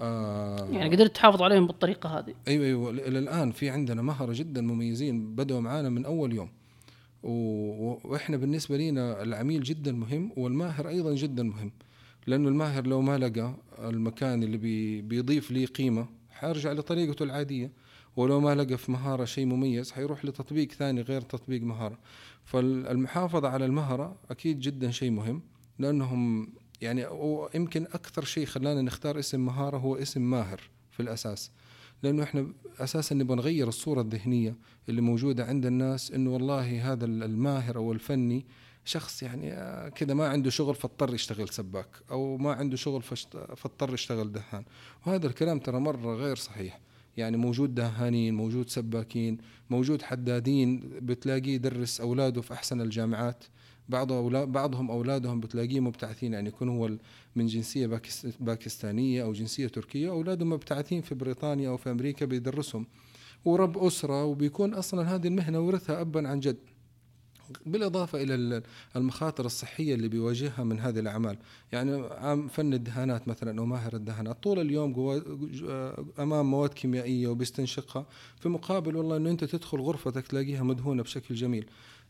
آه. 0.00 0.68
يعني 0.70 0.94
قدرت 0.94 1.14
تحافظ 1.14 1.42
عليهم 1.42 1.66
بالطريقة 1.66 2.18
هذه. 2.18 2.34
أيوه 2.48 2.66
أيوه. 2.66 2.90
إلى 2.90 3.18
الان 3.18 3.50
في 3.50 3.70
عندنا 3.70 4.02
مهره 4.02 4.32
جدا 4.32 4.60
مميزين 4.60 5.34
بدأوا 5.34 5.60
معانا 5.60 5.88
من 5.88 6.04
أول 6.04 6.32
يوم. 6.34 6.48
وإحنا 7.22 8.36
بالنسبة 8.36 8.76
لنا 8.76 9.22
العميل 9.22 9.62
جدا 9.62 9.92
مهم 9.92 10.32
والماهر 10.36 10.88
أيضا 10.88 11.14
جدا 11.14 11.42
مهم. 11.42 11.72
لأنه 12.26 12.48
الماهر 12.48 12.86
لو 12.86 13.00
ما 13.00 13.18
لقى 13.18 13.54
المكان 13.78 14.42
اللي 14.42 14.56
بي 14.56 15.02
بيضيف 15.02 15.50
لي 15.50 15.64
قيمة 15.64 16.06
حيرجع 16.30 16.72
لطريقته 16.72 17.22
العادية. 17.22 17.72
ولو 18.16 18.40
ما 18.40 18.54
لقى 18.54 18.78
في 18.78 18.92
مهارة 18.92 19.24
شيء 19.24 19.46
مميز 19.46 19.92
حيروح 19.92 20.24
لتطبيق 20.24 20.72
ثاني 20.72 21.00
غير 21.00 21.20
تطبيق 21.20 21.62
مهارة. 21.62 21.98
فالمحافظه 22.44 23.48
على 23.48 23.64
المهره 23.64 24.16
أكيد 24.30 24.60
جدا 24.60 24.90
شيء 24.90 25.10
مهم 25.10 25.42
لأنهم 25.78 26.48
يعني 26.80 27.06
يمكن 27.54 27.82
أكثر 27.82 28.24
شيء 28.24 28.46
خلانا 28.46 28.82
نختار 28.82 29.18
اسم 29.18 29.40
مهارة 29.40 29.78
هو 29.78 29.96
اسم 29.96 30.30
ماهر 30.30 30.60
في 30.90 31.00
الأساس. 31.00 31.50
لأنه 32.02 32.22
إحنا 32.22 32.52
أساسا 32.78 33.14
نبغى 33.14 33.36
نغير 33.36 33.68
الصورة 33.68 34.00
الذهنية 34.00 34.56
اللي 34.88 35.00
موجودة 35.00 35.44
عند 35.44 35.66
الناس 35.66 36.10
إنه 36.10 36.30
والله 36.30 36.92
هذا 36.92 37.04
الماهر 37.04 37.76
أو 37.76 37.92
الفني 37.92 38.46
شخص 38.84 39.22
يعني 39.22 39.52
آه، 39.52 39.88
كذا 39.88 40.14
ما 40.14 40.28
عنده 40.28 40.50
شغل 40.50 40.74
فاضطر 40.74 41.14
يشتغل 41.14 41.48
سباك 41.48 41.88
أو 42.10 42.36
ما 42.36 42.52
عنده 42.52 42.76
شغل 42.76 43.02
فاضطر 43.56 43.94
يشتغل 43.94 44.32
دهان. 44.32 44.64
وهذا 45.06 45.26
الكلام 45.26 45.58
ترى 45.58 45.80
مرة 45.80 46.14
غير 46.14 46.36
صحيح. 46.36 46.80
يعني 47.16 47.36
موجود 47.36 47.74
دهانين 47.74 48.34
موجود 48.34 48.68
سباكين 48.68 49.38
موجود 49.70 50.02
حدادين 50.02 50.80
بتلاقيه 51.00 51.54
يدرس 51.54 52.00
أولاده 52.00 52.40
في 52.40 52.54
أحسن 52.54 52.80
الجامعات. 52.80 53.44
بعض 53.90 54.12
أولاد 54.12 54.48
بعضهم 54.48 54.90
أولادهم 54.90 55.40
بتلاقيه 55.40 55.80
مبتعثين 55.80 56.32
يعني 56.32 56.48
يكون 56.48 56.68
هو 56.68 56.90
من 57.36 57.46
جنسية 57.46 58.00
باكستانية 58.40 59.22
أو 59.22 59.32
جنسية 59.32 59.66
تركية 59.68 60.10
أولادهم 60.10 60.50
مبتعثين 60.50 61.02
في 61.02 61.14
بريطانيا 61.14 61.68
أو 61.68 61.76
في 61.76 61.90
أمريكا 61.90 62.26
بيدرسهم. 62.26 62.86
ورب 63.44 63.78
أسرة 63.78 64.24
وبيكون 64.24 64.74
أصلا 64.74 65.14
هذه 65.14 65.26
المهنة 65.26 65.60
ورثها 65.60 66.00
ابا 66.00 66.28
عن 66.28 66.40
جد. 66.40 66.56
بالإضافة 67.66 68.22
إلى 68.22 68.62
المخاطر 68.96 69.46
الصحية 69.46 69.94
اللي 69.94 70.08
بيواجهها 70.08 70.64
من 70.64 70.80
هذه 70.80 70.98
الأعمال. 70.98 71.38
يعني 71.72 72.06
عام 72.10 72.48
فن 72.48 72.74
الدهانات 72.74 73.28
مثلا 73.28 73.60
أو 73.60 73.66
ماهر 73.66 73.96
الدهانات. 73.96 74.42
طول 74.42 74.58
اليوم 74.58 75.22
أمام 76.18 76.50
مواد 76.50 76.70
كيميائية 76.70 77.28
وبيستنشقها. 77.28 78.06
في 78.36 78.48
مقابل 78.48 78.96
والله 78.96 79.16
أنه 79.16 79.30
أنت 79.30 79.44
تدخل 79.44 79.78
غرفتك 79.78 80.26
تلاقيها 80.26 80.62
مدهونة 80.62 81.02
بشكل 81.02 81.34
جميل. 81.34 81.66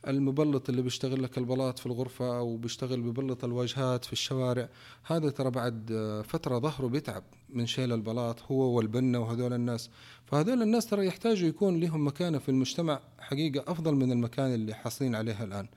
المبلط 0.08 0.68
اللي 0.68 0.82
بيشتغل 0.82 1.22
لك 1.22 1.38
البلاط 1.38 1.78
في 1.78 1.86
الغرفة 1.86 2.38
أو 2.38 2.56
بيشتغل 2.56 3.00
ببلط 3.00 3.44
الواجهات 3.44 4.04
في 4.04 4.12
الشوارع 4.12 4.68
هذا 5.04 5.30
ترى 5.30 5.50
بعد 5.50 5.92
فترة 6.28 6.58
ظهره 6.58 6.86
بيتعب 6.86 7.22
من 7.48 7.66
شيل 7.66 7.92
البلاط 7.92 8.42
هو 8.42 8.76
والبنة 8.76 9.18
وهذول 9.18 9.52
الناس. 9.52 9.90
فهذول 10.26 10.62
الناس 10.62 10.86
ترى 10.86 11.06
يحتاجوا 11.06 11.48
يكون 11.48 11.80
لهم 11.80 12.06
مكانة 12.06 12.38
في 12.38 12.48
المجتمع 12.48 13.00
حقيقة 13.18 13.72
أفضل 13.72 13.94
من 13.94 14.12
المكان 14.12 14.54
اللي 14.54 14.74
حاصلين 14.74 15.14
عليها 15.14 15.44
الآن. 15.44 15.68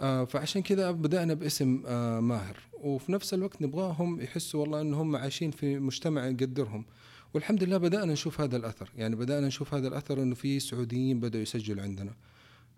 آه 0.00 0.24
فعشان 0.24 0.62
كذا 0.62 0.90
بدأنا 0.90 1.34
باسم 1.34 1.82
آه 1.86 2.20
ماهر. 2.20 2.56
وفي 2.80 3.12
نفس 3.12 3.34
الوقت 3.34 3.62
نبغاهم 3.62 4.20
يحسوا 4.20 4.60
والله 4.60 4.80
أنهم 4.80 5.16
عايشين 5.16 5.50
في 5.50 5.78
مجتمع 5.78 6.26
يقدرهم. 6.26 6.84
والحمد 7.34 7.64
لله 7.64 7.76
بدأنا 7.76 8.12
نشوف 8.12 8.40
هذا 8.40 8.56
الأثر. 8.56 8.90
يعني 8.96 9.16
بدأنا 9.16 9.46
نشوف 9.46 9.74
هذا 9.74 9.88
الأثر 9.88 10.22
أنه 10.22 10.34
في 10.34 10.60
سعوديين 10.60 11.20
بدأوا 11.20 11.42
يسجلوا 11.42 11.82
عندنا. 11.82 12.14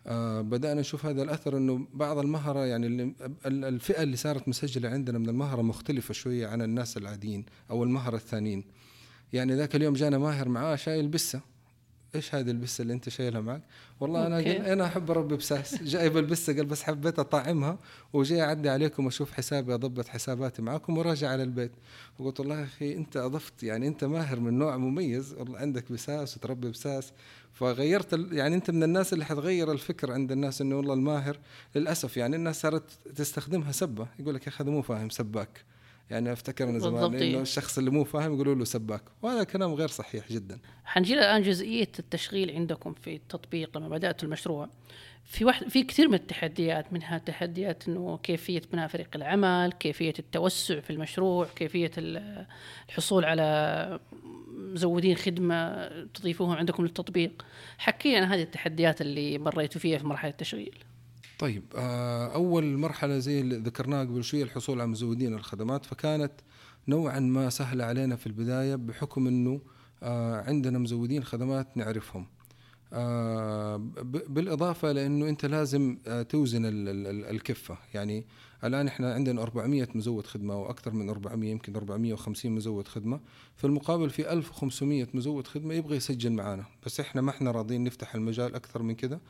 آه 0.07 0.41
بدأنا 0.41 0.81
نشوف 0.81 1.07
هذا 1.07 1.23
الأثر 1.23 1.57
أنه 1.57 1.87
بعض 1.95 2.19
المهرة 2.19 2.67
يعني 2.67 3.15
الفئة 3.47 4.03
اللي 4.03 4.17
صارت 4.17 4.49
مسجلة 4.49 4.89
عندنا 4.89 5.19
من 5.19 5.29
المهرة 5.29 5.63
مختلفة 5.63 6.15
شوية 6.15 6.47
عن 6.47 6.63
الناس 6.63 6.97
العاديين 6.97 7.45
أو 7.71 7.85
المهرة 7.85 8.17
الثانيين. 8.17 8.65
يعني 9.33 9.55
ذاك 9.55 9.77
اليوم 9.77 9.95
جانا 9.95 10.19
ماهر 10.19 10.49
معاه 10.49 10.77
شايل 10.77 11.09
بسة 11.09 11.41
إيش 12.15 12.35
هذه 12.35 12.51
البسة 12.51 12.83
اللي 12.83 12.93
أنت 12.93 13.09
شايلها 13.09 13.41
معك؟ 13.41 13.63
والله 14.01 14.27
أنا 14.27 14.37
قل 14.37 14.47
أنا 14.47 14.87
أحب 14.87 15.11
اربي 15.11 15.37
بساس. 15.37 15.83
جايب 15.93 16.17
البسة 16.17 16.57
قال 16.57 16.67
بس 16.67 16.83
حبيت 16.83 17.19
أطعمها 17.19 17.79
وجاي 18.13 18.43
أعدي 18.43 18.69
عليكم 18.69 19.07
أشوف 19.07 19.33
حسابي 19.33 19.75
أضبط 19.75 20.09
حساباتي 20.09 20.63
معكم 20.63 20.99
وراجع 20.99 21.29
على 21.29 21.43
البيت. 21.43 21.73
وقلت 22.19 22.41
والله 22.41 22.61
يا 22.61 22.65
أخي 22.65 22.97
أنت 22.97 23.17
أضفت 23.17 23.63
يعني 23.63 23.89
أنت 23.89 24.05
ماهر 24.05 24.41
من 24.41 24.59
نوع 24.59 24.77
مميز. 24.77 25.35
والله 25.35 25.59
عندك 25.59 25.93
بساس 25.93 26.37
وتربي 26.37 26.71
بساس. 26.71 27.13
فغيرت 27.53 28.13
يعني 28.33 28.55
أنت 28.55 28.71
من 28.71 28.83
الناس 28.83 29.13
اللي 29.13 29.25
حتغير 29.25 29.73
الفكر 29.73 30.13
عند 30.13 30.33
الناس 30.33 30.61
إنه 30.61 30.77
والله 30.77 30.95
الماهر. 30.95 31.39
للأسف 31.75 32.17
يعني 32.17 32.37
الناس 32.37 32.61
صارت 32.61 32.99
تستخدمها 33.17 33.73
سبة. 33.73 34.07
يقول 34.19 34.35
لك 34.35 34.43
يا 34.43 34.49
أخي 34.49 34.65
هذا 34.65 34.71
مو 34.71 34.83
فاهم 34.83 35.11
سباك. 35.11 35.65
يعني 36.11 36.33
أفتكر 36.33 36.67
من 36.67 36.81
زمان 36.81 37.15
إنه. 37.15 37.41
الشخص 37.41 37.79
اللي 37.79 37.91
مو 37.91 38.05
فاهم 38.05 38.35
يقولوا 38.35 38.55
له 38.55 38.65
سباك 38.65 39.03
وهذا 39.23 39.45
كلام 39.45 39.75
غير 39.75 39.89
صحيح 39.89 40.33
جدا 40.33 40.59
حنجي 40.85 41.15
الآن 41.15 41.43
جزئية 41.43 41.93
التشغيل 41.99 42.51
عندكم 42.51 42.93
في 42.93 43.15
التطبيق 43.15 43.79
لما 43.79 43.89
بدأت 43.89 44.25
المشروع 44.25 44.69
في 45.25 45.45
واحد 45.45 45.69
في 45.69 45.83
كثير 45.83 46.09
من 46.09 46.15
التحديات 46.15 46.93
منها 46.93 47.19
تحديات 47.19 47.89
إنه 47.89 48.19
كيفية 48.23 48.63
بناء 48.73 48.89
فريق 48.89 49.09
العمل، 49.15 49.73
كيفية 49.73 50.15
التوسع 50.19 50.81
في 50.81 50.91
المشروع، 50.91 51.47
كيفية 51.57 51.91
الحصول 51.99 53.25
على 53.25 54.01
مزودين 54.53 55.17
خدمة 55.17 55.89
تضيفوهم 56.07 56.57
عندكم 56.57 56.83
للتطبيق. 56.83 57.45
حكي 57.79 58.17
عن 58.17 58.23
هذه 58.23 58.43
التحديات 58.43 59.01
اللي 59.01 59.39
مريتوا 59.39 59.81
فيها 59.81 59.99
في 59.99 60.07
مرحلة 60.07 60.31
التشغيل. 60.31 60.85
طيب 61.41 61.65
آه، 61.77 62.35
أول 62.35 62.79
مرحلة 62.79 63.19
زي 63.19 63.41
اللي 63.41 63.57
ذكرناها 63.57 64.05
قبل 64.05 64.25
شوية 64.25 64.43
الحصول 64.43 64.81
على 64.81 64.91
مزودين 64.91 65.35
الخدمات. 65.35 65.87
فكانت 65.87 66.33
نوعا 66.89 67.21
ما 67.21 67.51
سهلة 67.51 67.85
علينا 67.85 68.17
في 68.17 68.27
البداية 68.27 68.75
بحكم 68.75 69.27
إنه 69.27 69.61
آه، 70.03 70.41
عندنا 70.41 70.79
مزودين 70.79 71.25
خدمات 71.25 71.77
نعرفهم. 71.77 72.27
آه، 72.93 73.77
بالإضافة 74.29 74.93
لإنه 74.93 75.29
أنت 75.29 75.47
لازم 75.47 75.97
توزن 76.29 76.63
الكفة. 77.31 77.79
يعني 77.95 78.27
الآن 78.65 78.87
إحنا 78.87 79.15
عندنا 79.15 79.43
400 79.43 79.89
مزود 79.95 80.27
خدمة 80.27 80.57
وأكثر 80.57 80.91
من 80.91 81.11
400 81.11 81.51
يمكن 81.51 81.77
450 81.77 82.53
مزود 82.53 82.89
خدمة. 82.89 83.21
في 83.57 83.65
المقابل 83.65 84.11
في 84.11 84.33
1500 84.33 85.07
مزود 85.15 85.47
خدمة 85.47 85.75
يبغى 85.75 85.97
يسجل 85.97 86.33
معنا 86.33 86.65
بس 86.87 87.01
إحنا 87.01 87.21
ما 87.21 87.31
إحنا 87.31 87.51
راضيين 87.51 87.85
نفتح 87.85 88.15
المجال 88.15 88.55
أكثر 88.55 88.83
من 88.83 88.95
كذا 88.95 89.21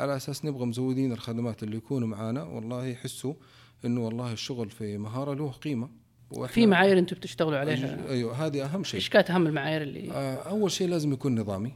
على 0.00 0.16
أساس 0.16 0.44
نبغى 0.44 0.66
مزودين 0.66 1.12
الخدمات 1.12 1.62
اللي 1.62 1.76
يكونوا 1.76 2.08
معانا. 2.08 2.42
والله 2.42 2.86
يحسوا 2.86 3.34
إنه 3.84 4.00
والله 4.00 4.32
الشغل 4.32 4.70
في 4.70 4.98
مهارة 4.98 5.34
له 5.34 5.50
قيمة. 5.50 5.88
في 6.46 6.66
معايير 6.66 6.98
أنتم 6.98 7.16
بتشتغلوا 7.16 7.58
عليها. 7.58 8.08
أيوه 8.10 8.46
هذه 8.46 8.64
أهم 8.64 8.84
شيء. 8.84 9.00
إيش 9.00 9.08
كانت 9.08 9.30
أهم 9.30 9.46
المعايير 9.46 9.82
اللي 9.82 10.12
آه 10.12 10.34
أول 10.34 10.70
شيء 10.70 10.88
لازم 10.88 11.12
يكون 11.12 11.40
نظامي. 11.40 11.72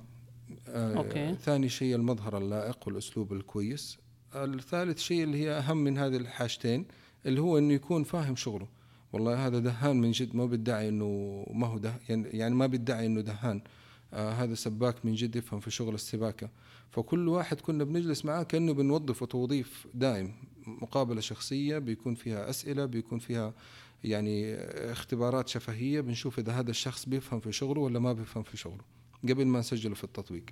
آه 0.68 0.96
أوكي. 0.96 1.34
ثاني 1.34 1.68
شيء 1.68 1.94
المظهر 1.94 2.38
اللائق 2.38 2.78
والأسلوب 2.86 3.32
الكويس. 3.32 3.98
الثالث 4.34 4.98
شيء 4.98 5.24
اللي 5.24 5.38
هي 5.38 5.50
أهم 5.50 5.76
من 5.76 5.98
هذه 5.98 6.16
الحاجتين 6.16 6.86
اللي 7.26 7.40
هو 7.40 7.58
إنه 7.58 7.74
يكون 7.74 8.04
فاهم 8.04 8.36
شغله. 8.36 8.66
والله 9.12 9.46
هذا 9.46 9.58
دهان 9.58 9.96
من 9.96 10.10
جد 10.10 10.36
ما 10.36 10.46
بيدعي 10.46 10.88
إنه 10.88 11.44
ما 11.50 11.66
هو 11.66 11.78
ده 11.78 11.94
يعني 12.08 12.54
ما 12.54 12.66
بيدعي 12.66 13.06
إنه 13.06 13.20
دهان. 13.20 13.62
آه 14.14 14.30
هذا 14.30 14.54
سباك 14.54 15.04
من 15.04 15.14
جد 15.14 15.36
يفهم 15.36 15.60
في 15.60 15.70
شغل 15.70 15.94
السباكة. 15.94 16.50
فكل 16.90 17.28
واحد 17.28 17.60
كنا 17.60 17.84
بنجلس 17.84 18.24
معاه 18.24 18.42
كأنه 18.42 18.72
بنوظفه 18.72 19.26
توظيف 19.26 19.86
دائم. 19.94 20.32
مقابلة 20.66 21.20
شخصية 21.20 21.78
بيكون 21.78 22.14
فيها 22.14 22.50
أسئلة 22.50 22.84
بيكون 22.84 23.18
فيها 23.18 23.54
يعني 24.04 24.54
اختبارات 24.92 25.48
شفهية. 25.48 26.00
بنشوف 26.00 26.38
إذا 26.38 26.52
هذا 26.52 26.70
الشخص 26.70 27.08
بيفهم 27.08 27.40
في 27.40 27.52
شغله 27.52 27.80
ولا 27.80 27.98
ما 27.98 28.12
بيفهم 28.12 28.42
في 28.42 28.56
شغله 28.56 28.82
قبل 29.22 29.46
ما 29.46 29.58
نسجله 29.58 29.94
في 29.94 30.04
التطبيق. 30.04 30.44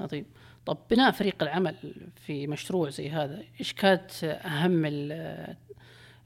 عظيم. 0.00 0.24
طب 0.66 0.78
بناء 0.90 1.10
فريق 1.10 1.42
العمل 1.42 1.76
في 2.26 2.46
مشروع 2.46 2.90
زي 2.90 3.10
هذا 3.10 3.42
إيش 3.60 3.72
كانت 3.72 4.24
أهم 4.24 4.82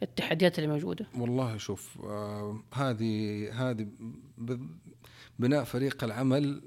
التحديات 0.02 0.58
اللي 0.58 0.70
موجودة؟ 0.70 1.06
والله 1.18 1.56
شوف 1.56 1.98
آه 2.04 2.62
هذه 2.74 3.48
هذه 3.52 3.86
بناء 5.38 5.64
فريق 5.64 6.04
العمل 6.04 6.62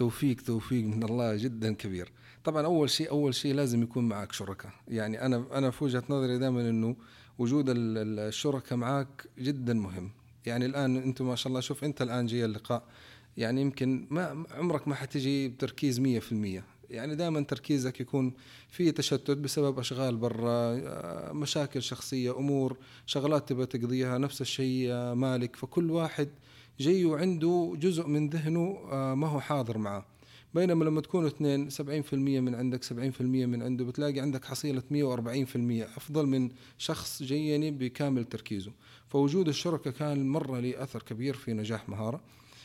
توفيق 0.00 0.36
توفيق 0.40 0.84
من 0.84 1.02
الله 1.02 1.36
جدا 1.36 1.74
كبير. 1.74 2.12
طبعا 2.44 2.64
أول 2.64 2.90
شيء 2.90 3.10
أول 3.10 3.34
شيء 3.34 3.54
لازم 3.54 3.82
يكون 3.82 4.08
معك 4.08 4.32
شركاء 4.32 4.72
يعني 4.88 5.26
أنا 5.26 5.44
أنا 5.52 5.70
في 5.70 5.84
وجهة 5.84 6.02
نظري 6.08 6.38
دائما 6.38 6.60
إنه 6.70 6.96
وجود 7.38 7.64
الشركاء 7.68 8.78
معك 8.78 9.26
جدا 9.38 9.74
مهم. 9.74 10.10
يعني 10.46 10.66
الآن 10.66 10.96
أنتم 10.96 11.28
ما 11.28 11.36
شاء 11.36 11.48
الله 11.48 11.60
شوف 11.60 11.84
أنت 11.84 12.02
الآن 12.02 12.26
جاي 12.26 12.44
اللقاء. 12.44 12.82
يعني 13.36 13.60
يمكن 13.60 14.06
ما 14.10 14.44
عمرك 14.50 14.88
ما 14.88 14.94
حتجي 14.94 15.48
بتركيز 15.48 16.00
100% 16.00 16.62
يعني 16.90 17.14
دائما 17.14 17.40
تركيزك 17.40 18.00
يكون 18.00 18.32
في 18.68 18.92
تشتت 18.92 19.30
بسبب 19.30 19.78
أشغال 19.78 20.16
برا 20.16 20.50
آه، 20.50 21.32
مشاكل 21.32 21.82
شخصية 21.82 22.38
أمور 22.38 22.76
شغلات 23.06 23.48
تبغى 23.48 23.66
تقضيها 23.66 24.18
نفس 24.18 24.40
الشيء 24.40 24.90
آه، 24.90 25.14
مالك. 25.14 25.56
فكل 25.56 25.90
واحد 25.90 26.28
جاي 26.80 27.04
وعنده 27.04 27.76
جزء 27.78 28.06
من 28.06 28.28
ذهنه 28.28 28.78
آه، 28.92 29.14
ما 29.14 29.26
هو 29.26 29.40
حاضر 29.40 29.78
معه. 29.78 30.06
بينما 30.54 30.84
لما 30.84 31.00
تكونوا 31.00 31.28
اثنين 31.28 31.70
70% 31.70 32.14
من 32.14 32.54
عندك 32.54 32.84
70% 32.84 33.20
من 33.20 33.62
عنده 33.62 33.84
بتلاقي 33.84 34.20
عندك 34.20 34.44
حصيلة 34.44 34.82
140% 34.90 35.96
أفضل 35.96 36.26
من 36.26 36.50
شخص 36.78 37.22
جيني 37.22 37.70
بكامل 37.70 38.24
تركيزه. 38.24 38.72
فوجود 39.08 39.48
الشركة 39.48 39.90
كان 39.90 40.28
مرة 40.28 40.60
لي 40.60 40.82
أثر 40.82 41.02
كبير 41.02 41.34
في 41.34 41.52
نجاح 41.52 41.88
مهارة. 41.88 42.20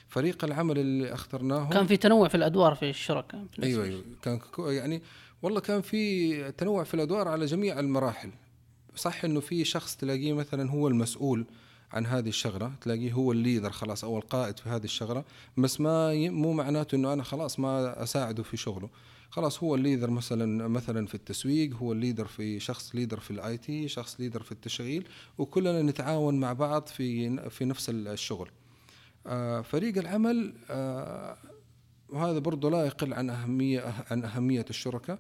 فريق 0.08 0.44
العمل 0.44 0.80
اللي 0.80 1.14
أخترناه 1.14 1.70
كان 1.70 1.88
في 1.88 1.98
تنوع 1.98 2.28
في 2.28 2.36
الأدوار 2.36 2.76
في 2.76 2.90
الشركة. 2.90 3.46
أيوه 3.64 3.84
أيوه. 3.84 4.04
كان 4.22 4.40
يعني 4.58 5.02
والله 5.42 5.60
كان 5.60 5.82
في 5.82 6.52
تنوع 6.52 6.84
في 6.84 6.94
الأدوار 6.94 7.28
على 7.28 7.46
جميع 7.46 7.80
المراحل. 7.80 8.30
صح 8.96 9.26
إنه 9.26 9.40
في 9.40 9.66
شخص 9.66 9.96
تلاقيه 9.96 10.34
مثلا 10.34 10.72
هو 10.72 10.88
المسؤول. 10.88 11.46
عن 11.92 12.06
هذه 12.06 12.30
الشغلة 12.30 12.72
تلاقيه 12.82 13.12
هو 13.14 13.32
الليدر 13.32 13.70
خلاص 13.72 14.04
أو 14.04 14.18
القائد 14.18 14.60
في 14.60 14.70
هذه 14.70 14.84
الشغلة 14.84 15.24
بس 15.58 15.82
ما 15.82 16.30
مو 16.30 16.54
معناته 16.54 16.96
إنه 16.96 17.14
أنا 17.14 17.24
خلاص 17.24 17.60
ما 17.60 18.04
أساعده 18.04 18.44
في 18.44 18.58
شغله. 18.58 18.90
خلاص 19.30 19.64
هو 19.64 19.76
ال 19.76 19.81
leader 19.81 20.10
مثلا 20.10 20.68
مثلا 20.68 21.08
في 21.08 21.16
التسويق 21.16 21.76
هو 21.76 21.92
ال 21.92 21.97
leader 21.97 22.26
في 22.26 22.60
شخص 22.60 22.96
leader 22.96 23.20
في 23.20 23.32
ال 23.32 23.58
IT 23.58 23.88
شخص 23.88 24.20
leader 24.20 24.44
في 24.44 24.52
التشغيل 24.52 25.08
وكلنا 25.38 25.82
نتعاون 25.82 26.40
مع 26.40 26.54
بعض 26.54 26.88
في 26.88 27.38
في 27.50 27.66
نفس 27.66 27.90
الشغل. 27.90 28.50
آه، 29.28 29.62
فريق 29.62 29.98
العمل 29.98 30.54
آه، 30.70 31.38
وهذا 32.10 32.40
برضه 32.40 32.70
لا 32.70 32.86
يقل 32.86 33.14
عن 33.14 33.30
أهمية 33.30 34.06
عن 34.12 34.24
أهمية 34.24 34.66
الشركة. 34.70 35.20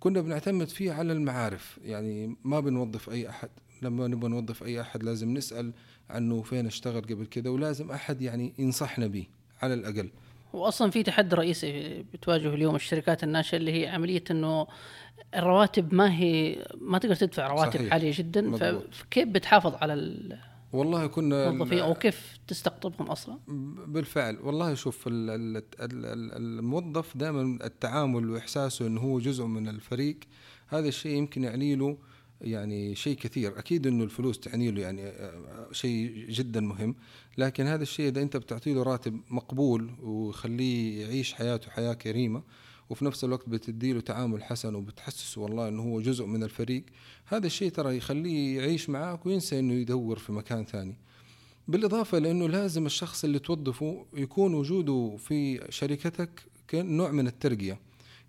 كنا 0.00 0.20
بنعتمد 0.20 0.68
فيه 0.68 0.92
على 0.92 1.12
المعارف 1.12 1.78
يعني 1.82 2.36
ما 2.44 2.60
بنوظف 2.60 3.10
أي 3.10 3.28
أحد. 3.28 3.50
لما 3.82 4.06
نبغى 4.06 4.30
نوظف 4.30 4.62
أي 4.62 4.80
أحد 4.80 5.02
لازم 5.02 5.34
نسأل 5.34 5.72
عنه 6.10 6.42
فين 6.42 6.66
اشتغل 6.66 7.02
قبل 7.02 7.26
كده 7.26 7.50
ولازم 7.50 7.90
أحد 7.90 8.22
يعني 8.22 8.52
ينصحنا 8.58 9.06
به 9.06 9.26
على 9.62 9.74
الأقل 9.74 10.10
واصلا 10.52 10.90
في 10.90 11.02
تحدي 11.02 11.36
رئيسي 11.36 12.02
بتواجهه 12.12 12.54
اليوم 12.54 12.74
الشركات 12.74 13.24
الناشئة 13.24 13.58
اللي 13.58 13.72
هي 13.82 13.88
عملية 13.88 14.24
إنه 14.30 14.66
الرواتب 15.34 15.94
ما 15.94 16.18
هي 16.18 16.64
ما 16.80 16.98
تقدر 16.98 17.14
تدفع 17.14 17.46
رواتب 17.46 17.80
صحيح. 17.80 17.92
عالية 17.92 18.12
جدا 18.14 18.40
مضبوط. 18.40 18.94
فكيف 18.94 19.28
بتحافظ 19.28 19.74
على 19.74 20.18
والله 20.72 21.06
كنا 21.06 21.50
موظفين 21.50 21.78
أو 21.78 21.94
كيف 21.94 22.38
تستقطبهم 22.46 23.06
أصلا؟ 23.06 23.38
بالفعل 23.86 24.38
والله 24.42 24.74
شوف 24.74 25.04
الموظف 25.08 27.16
دائما 27.16 27.58
التعامل 27.64 28.30
وإحساسه 28.30 28.86
إنه 28.86 29.00
هو 29.00 29.18
جزء 29.18 29.44
من 29.44 29.68
الفريق 29.68 30.16
هذا 30.68 30.88
الشيء 30.88 31.16
يمكن 31.16 31.44
يعني 31.44 31.76
له 31.76 31.96
يعني 32.44 32.94
شيء 32.94 33.16
كثير. 33.16 33.58
أكيد 33.58 33.86
إنه 33.86 34.04
الفلوس 34.04 34.40
تعني 34.40 34.70
له 34.70 34.82
يعني 34.82 35.06
آه، 35.06 35.68
شيء 35.72 36.26
جدا 36.28 36.60
مهم. 36.60 36.94
لكن 37.38 37.66
هذا 37.66 37.82
الشيء 37.82 38.08
إذا 38.08 38.22
أنت 38.22 38.36
بتعطي 38.36 38.74
له 38.74 38.82
راتب 38.82 39.20
مقبول 39.30 39.90
وخليه 40.02 41.02
يعيش 41.02 41.32
حياته 41.32 41.70
حياة 41.70 41.94
كريمة 41.94 42.42
وفي 42.90 43.04
نفس 43.04 43.24
الوقت 43.24 43.48
بتدي 43.48 43.92
له 43.92 44.00
تعامل 44.00 44.42
حسن 44.42 44.74
وبتحسسه 44.74 45.40
والله 45.40 45.68
إنه 45.68 45.82
هو 45.82 46.00
جزء 46.00 46.24
من 46.26 46.42
الفريق 46.42 46.84
هذا 47.26 47.46
الشيء 47.46 47.70
ترى 47.70 47.96
يخليه 47.96 48.58
يعيش 48.58 48.90
معك 48.90 49.26
وينسى 49.26 49.58
إنه 49.58 49.74
يدور 49.74 50.18
في 50.18 50.32
مكان 50.32 50.64
ثاني. 50.64 50.96
بالإضافة 51.68 52.18
لإنه 52.18 52.48
لازم 52.48 52.86
الشخص 52.86 53.24
اللي 53.24 53.38
توظفه 53.38 54.06
يكون 54.16 54.54
وجوده 54.54 55.16
في 55.18 55.66
شركتك 55.70 56.42
نوع 56.74 57.10
من 57.10 57.26
الترقية. 57.26 57.78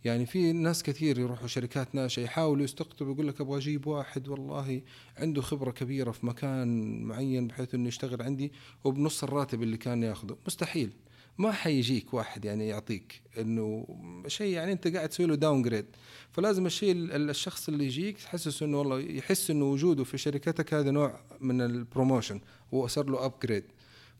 يعني 0.05 0.25
في 0.25 0.51
ناس 0.51 0.83
كثير 0.83 1.19
يروحوا 1.19 1.47
شركات 1.47 1.95
ناشئة 1.95 2.23
يحاولوا 2.23 2.63
يستقطبوا 2.63 3.13
يقول 3.13 3.27
لك 3.27 3.41
أبغى 3.41 3.57
أجيب 3.57 3.87
واحد 3.87 4.27
والله 4.27 4.81
عنده 5.17 5.41
خبرة 5.41 5.71
كبيرة 5.71 6.11
في 6.11 6.25
مكان 6.25 7.01
معين 7.03 7.47
بحيث 7.47 7.75
إنه 7.75 7.87
يشتغل 7.87 8.21
عندي 8.21 8.51
وبنص 8.83 9.23
الراتب 9.23 9.63
اللي 9.63 9.77
كان 9.77 10.03
ياخذه. 10.03 10.37
مستحيل. 10.47 10.91
ما 11.37 11.51
حيجيك 11.51 12.13
واحد 12.13 12.45
يعني 12.45 12.67
يعطيك 12.67 13.21
إنه 13.37 13.87
شيء 14.27 14.53
يعني 14.53 14.71
أنت 14.71 14.87
قاعد 14.87 15.09
تسوي 15.09 15.25
له 15.25 15.35
downgrade 15.35 15.85
فلازم 16.31 16.65
الشيء 16.65 16.91
الشخص 16.95 17.69
اللي 17.69 17.85
يجيك 17.85 18.17
تحسسه 18.17 18.65
إنه 18.65 18.79
والله 18.79 18.99
يحس 18.99 19.51
إنه 19.51 19.65
وجوده 19.65 20.03
في 20.03 20.17
شركتك 20.17 20.73
هذا 20.73 20.91
نوع 20.91 21.19
من 21.41 21.61
ال 21.61 21.69
promotion 21.69 22.41
وصار 22.71 23.09
له 23.09 23.25
upgrade 23.25 23.63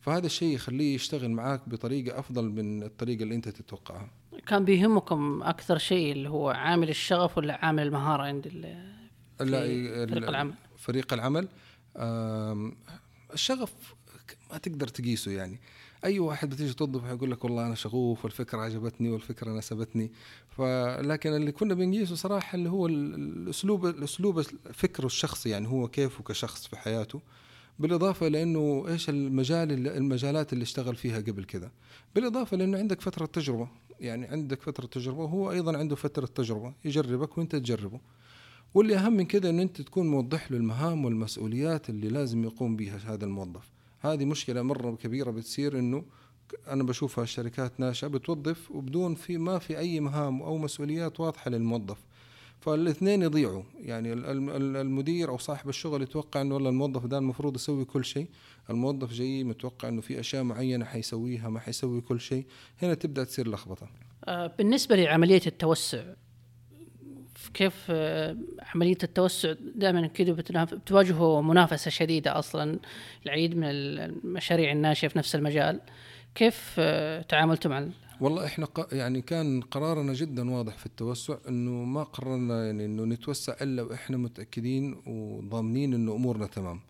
فهذا 0.00 0.26
الشيء 0.26 0.54
يخليه 0.54 0.94
يشتغل 0.94 1.30
معاك 1.30 1.68
بطريقة 1.68 2.18
أفضل 2.18 2.44
من 2.44 2.82
الطريقة 2.82 3.22
اللي 3.22 3.34
أنت 3.34 3.48
تتوقعها. 3.48 4.10
كان 4.46 4.64
بيهمكم 4.64 5.42
أكثر 5.42 5.78
شيء 5.78 6.12
اللي 6.12 6.28
هو 6.28 6.50
عامل 6.50 6.88
الشغف 6.88 7.38
ولا 7.38 7.64
عامل 7.64 7.82
المهارة 7.82 8.22
عند 8.22 8.46
فريق 9.38 10.28
العمل؟ 10.28 10.54
فريق 10.78 11.12
العمل 11.12 11.48
الشغف 13.34 13.72
ما 14.52 14.58
تقدر 14.58 14.88
تقيسه 14.88 15.30
يعني. 15.32 15.60
أي 16.04 16.18
واحد 16.18 16.50
بتيجي 16.50 16.74
توظف 16.74 17.04
يقول 17.04 17.30
لك 17.30 17.44
والله 17.44 17.66
أنا 17.66 17.74
شغوف 17.74 18.24
والفكرة 18.24 18.60
عجبتني 18.60 19.08
والفكرة 19.08 19.50
ناسبتني. 19.50 20.10
فلكن 20.56 21.36
اللي 21.36 21.52
كنا 21.52 21.74
بنقيسه 21.74 22.14
صراحة 22.14 22.54
اللي 22.54 22.70
هو 22.70 22.86
الاسلوب 22.86 23.86
الاسلوب 23.86 24.40
فكره 24.72 25.06
الشخصي 25.06 25.48
يعني 25.50 25.68
هو 25.68 25.88
كيفه 25.88 26.22
كشخص 26.22 26.66
في 26.66 26.76
حياته. 26.76 27.20
بالإضافة 27.78 28.28
لأنه 28.28 28.84
إيش 28.88 29.08
المجال 29.08 29.88
المجالات 29.88 30.52
اللي 30.52 30.62
اشتغل 30.62 30.96
فيها 30.96 31.20
قبل 31.20 31.44
كذا. 31.44 31.70
بالإضافة 32.14 32.56
لأنه 32.56 32.78
عندك 32.78 33.00
فترة 33.00 33.26
تجربة. 33.26 33.68
يعني 34.00 34.26
عندك 34.26 34.62
فترة 34.62 34.86
تجربة 34.86 35.18
وهو 35.18 35.50
أيضا 35.50 35.78
عنده 35.78 35.96
فترة 35.96 36.26
تجربة 36.26 36.74
يجربك 36.84 37.38
وأنت 37.38 37.56
تجربه. 37.56 38.00
واللي 38.74 38.96
أهم 38.96 39.12
من 39.12 39.24
كذا 39.24 39.50
ان 39.50 39.60
أنت 39.60 39.82
تكون 39.82 40.06
موضح 40.10 40.52
له 40.52 40.58
المهام 40.58 41.04
والمسؤوليات 41.04 41.90
اللي 41.90 42.08
لازم 42.08 42.44
يقوم 42.44 42.76
بها 42.76 42.96
هذا 42.96 43.24
الموظف. 43.24 43.70
هذه 44.00 44.24
مشكلة 44.24 44.62
مرة 44.62 44.96
كبيرة 44.96 45.30
بتصير 45.30 45.78
إنه 45.78 46.04
أنا 46.68 46.82
بشوفها 46.82 47.24
الشركات 47.24 47.80
ناشئة 47.80 48.08
بتوظف 48.08 48.70
وبدون 48.70 49.14
في 49.14 49.38
ما 49.38 49.58
في 49.58 49.78
أي 49.78 50.00
مهام 50.00 50.42
أو 50.42 50.58
مسؤوليات 50.58 51.20
واضحة 51.20 51.50
للموظف. 51.50 51.98
فالاثنين 52.60 53.22
يضيعوا. 53.22 53.62
يعني 53.78 54.12
المدير 54.12 55.28
أو 55.28 55.38
صاحب 55.38 55.68
الشغل 55.68 56.02
يتوقع 56.02 56.40
إنه 56.40 56.54
والله 56.54 56.70
الموظف 56.70 57.06
ده 57.06 57.18
المفروض 57.18 57.54
يسوي 57.54 57.84
كل 57.84 58.04
شيء. 58.04 58.26
الموظف 58.70 59.12
جاي 59.12 59.44
متوقع 59.44 59.88
إنه 59.88 60.00
في 60.00 60.20
أشياء 60.20 60.42
معينة 60.42 60.84
حيسويها 60.84 61.48
ما 61.48 61.60
حيسوي 61.60 62.00
كل 62.00 62.20
شيء. 62.20 62.46
هنا 62.82 62.94
تبدأ 62.94 63.24
تصير 63.24 63.48
لخبطة. 63.48 63.88
آه، 64.28 64.46
بالنسبة 64.46 64.96
لعملية 64.96 65.42
التوسع 65.46 66.04
كيف 67.54 67.86
آه، 67.90 68.36
عملية 68.74 68.98
التوسع 69.02 69.54
دائما 69.74 70.06
كذا 70.06 70.32
بتواجهوا 70.32 71.42
منافسة 71.42 71.90
شديدة 71.90 72.38
أصلا. 72.38 72.78
العديد 73.26 73.56
من 73.56 73.64
المشاريع 73.64 74.72
الناشئة 74.72 75.08
في 75.08 75.18
نفس 75.18 75.34
المجال. 75.34 75.80
كيف 76.34 76.74
آه، 76.78 77.22
تعاملتم 77.22 77.70
مع 77.70 77.88
والله 78.20 78.44
إحنا 78.46 78.68
يعني 78.92 79.20
كان 79.22 79.60
قرارنا 79.60 80.12
جدا 80.12 80.50
واضح 80.50 80.78
في 80.78 80.86
التوسع 80.86 81.36
إنه 81.48 81.70
ما 81.70 82.02
قررنا 82.02 82.66
يعني 82.66 82.84
إنه 82.84 83.04
نتوسع 83.04 83.54
إلا 83.62 83.82
وإحنا 83.82 84.16
متأكدين 84.16 84.96
وضامنين 85.06 85.94
إنه 85.94 86.12
أمورنا 86.12 86.46
تمام. 86.46 86.80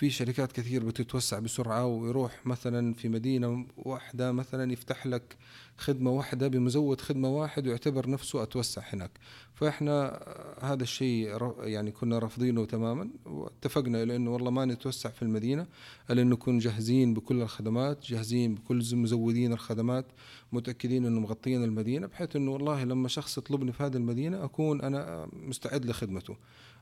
في 0.00 0.10
شركات 0.10 0.52
كثير 0.52 0.84
بتتوسع 0.84 1.38
بسرعة 1.38 1.86
ويروح 1.86 2.46
مثلا 2.46 2.94
في 2.94 3.08
مدينة 3.08 3.66
واحدة 3.76 4.32
مثلا 4.32 4.72
يفتح 4.72 5.06
لك 5.06 5.36
خدمة 5.76 6.10
واحدة 6.10 6.48
بمزود 6.48 7.00
خدمة 7.00 7.28
واحد 7.28 7.66
ويعتبر 7.66 8.10
نفسه 8.10 8.42
أتوسع 8.42 8.82
هناك. 8.92 9.10
فإحنا 9.54 10.20
هذا 10.60 10.82
الشيء 10.82 11.38
يعني 11.60 11.90
كنا 11.90 12.18
رافضينه 12.18 12.64
تماما 12.64 13.10
واتفقنا 13.26 14.02
إلى 14.02 14.16
أنه 14.16 14.30
والله 14.30 14.50
ما 14.50 14.64
نتوسع 14.64 15.10
في 15.10 15.22
المدينة 15.22 15.66
إلا 16.10 16.22
أنه 16.22 16.30
نكون 16.30 16.58
جاهزين 16.58 17.14
بكل 17.14 17.42
الخدمات 17.42 18.06
جاهزين 18.06 18.54
بكل 18.54 18.96
مزودين 18.96 19.52
الخدمات 19.52 20.06
متأكدين 20.52 21.06
أنه 21.06 21.20
مغطين 21.20 21.64
المدينة 21.64 22.06
بحيث 22.06 22.36
أنه 22.36 22.50
والله 22.50 22.84
لما 22.84 23.08
شخص 23.08 23.38
يطلبني 23.38 23.72
في 23.72 23.82
هذه 23.82 23.96
المدينة 23.96 24.44
أكون 24.44 24.80
أنا 24.80 25.28
مستعد 25.32 25.86
لخدمته. 25.86 26.36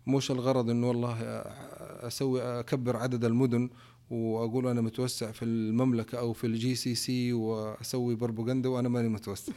مش 0.08 0.30
الغرض 0.30 0.70
إنه 0.70 0.88
والله 0.88 1.16
أسوي 2.06 2.42
أكبر 2.60 2.96
عدد 2.96 3.24
المدن 3.24 3.70
وأقول 4.10 4.66
أنا 4.66 4.80
متوسع 4.80 5.32
في 5.32 5.44
المملكة 5.44 6.18
أو 6.18 6.32
في 6.32 6.46
ال 6.46 6.74
GCC 6.74 7.32
وأسوي 7.32 8.14
بروباغندا 8.14 8.68
وأنا 8.68 8.88
ماني 8.88 9.08
متوسع. 9.08 9.52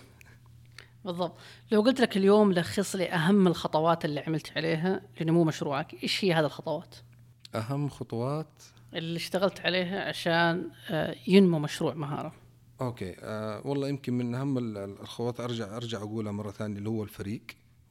بالضبط. 1.06 1.38
لو 1.72 1.82
قلت 1.82 2.02
لك 2.02 2.18
اليوم 2.18 2.54
لخص 2.54 2.96
لي 2.96 3.10
أهم 3.10 3.48
الخطوات 3.48 4.06
اللي 4.06 4.20
عملت 4.20 4.58
عليها 4.58 5.02
لنمو 5.22 5.44
مشروعك 5.44 6.04
إيش 6.04 6.26
هي 6.26 6.34
هذه 6.34 6.46
الخطوات؟ 6.46 6.96
أهم 7.56 7.90
خطوات؟ 7.90 8.64
اللي 8.94 9.18
اشتغلت 9.18 9.60
عليها 9.60 10.10
عشان 10.10 10.70
ينمو 11.28 11.60
مشروع 11.60 11.94
مهارة. 11.94 12.34
أوكي. 12.82 13.16
أه 13.20 13.68
والله 13.68 13.88
يمكن 13.90 14.14
من 14.14 14.36
أهم 14.36 14.78
الخطوات 14.78 15.40
أرجع 15.40 15.78
أرجع 15.78 15.98
أقولها 15.98 16.32
مرة 16.32 16.52
ثانية 16.52 16.78
اللي 16.78 16.90
هو 16.90 17.04
الفريق 17.04 17.42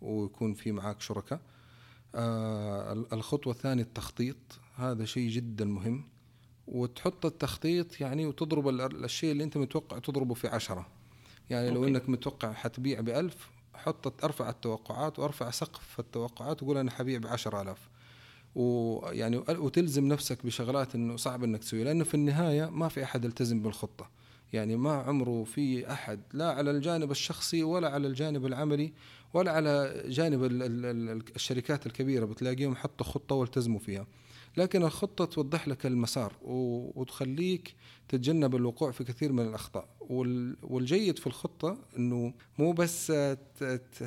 ويكون 0.01 0.55
في 0.55 0.73
معاك 0.73 1.01
شركاء 1.01 1.39
آه 1.39 1.60
الخطوة 2.15 3.53
الثانية 3.53 3.83
التخطيط 3.83 4.37
هذا 4.77 5.05
شيء 5.05 5.31
جدا 5.31 5.65
مهم. 5.65 6.05
وتحط 6.67 7.27
التخطيط 7.27 8.01
يعني 8.01 8.27
وتضرب 8.27 8.69
ال- 8.69 9.05
الشيء 9.05 9.33
اللي 9.33 9.45
أنت 9.45 9.57
متوقع 9.57 9.99
تضربه 9.99 10.35
في 10.35 10.49
عشرة. 10.49 10.87
يعني 11.51 11.71
لو 11.71 11.77
أوكي. 11.77 11.91
إنك 11.91 12.09
متوقع 12.09 12.53
حتبيع 12.53 13.01
بألف 13.01 13.51
حط 13.75 14.25
ارفع 14.25 14.51
التوقعات 14.51 15.19
وارفع 15.19 15.51
سقف 15.51 16.01
التوقعات 16.01 16.63
وقول 16.63 16.77
أنا 16.77 16.91
حبيع 16.91 17.19
بعشر 17.19 17.61
آلاف. 17.63 17.89
ويعني 18.55 19.37
وتلزم 19.49 20.05
نفسك 20.09 20.47
بشغلات 20.47 20.95
إنه 20.95 21.17
صعب 21.17 21.45
إنك 21.45 21.61
تسويها 21.61 21.85
لأنه 21.85 22.05
في 22.05 22.15
النهاية 22.15 22.71
ما 22.71 22.89
في 22.89 23.05
أحد 23.05 23.25
يلتزم 23.25 23.63
بالخطة. 23.63 24.11
يعني 24.53 24.77
ما 24.77 24.93
عمره 24.93 25.45
في 25.45 25.93
أحد 25.93 26.21
لا 26.33 26.51
على 26.53 26.71
الجانب 26.71 27.11
الشخصي 27.11 27.63
ولا 27.63 27.89
على 27.89 28.07
الجانب 28.07 28.47
العملي 28.47 28.93
ولا 29.35 29.53
على 29.53 30.03
جانب 30.09 30.45
ال- 30.45 30.63
ال- 30.63 30.87
ال- 30.87 31.23
الشركات 31.37 31.87
الكبيرة 31.87 32.25
بتلاقيهم 32.25 32.77
حطوا 32.77 33.07
خطة 33.07 33.35
والتزموا 33.35 33.79
فيها. 33.79 34.07
لكن 34.57 34.83
الخطة 34.83 35.25
توضح 35.25 35.69
لك 35.69 35.87
المسار 35.87 36.33
وتخليك 36.43 37.75
تتجنب 38.09 38.57
الوقوع 38.57 38.91
في 38.91 39.05
كثير 39.05 39.33
من 39.33 39.47
الأخطاء. 39.49 39.89
وال- 40.01 40.57
والجيد 40.63 41.19
في 41.19 41.27
الخطة 41.27 41.79
إنه 41.99 42.35
مو 42.59 42.73
بس 42.73 43.13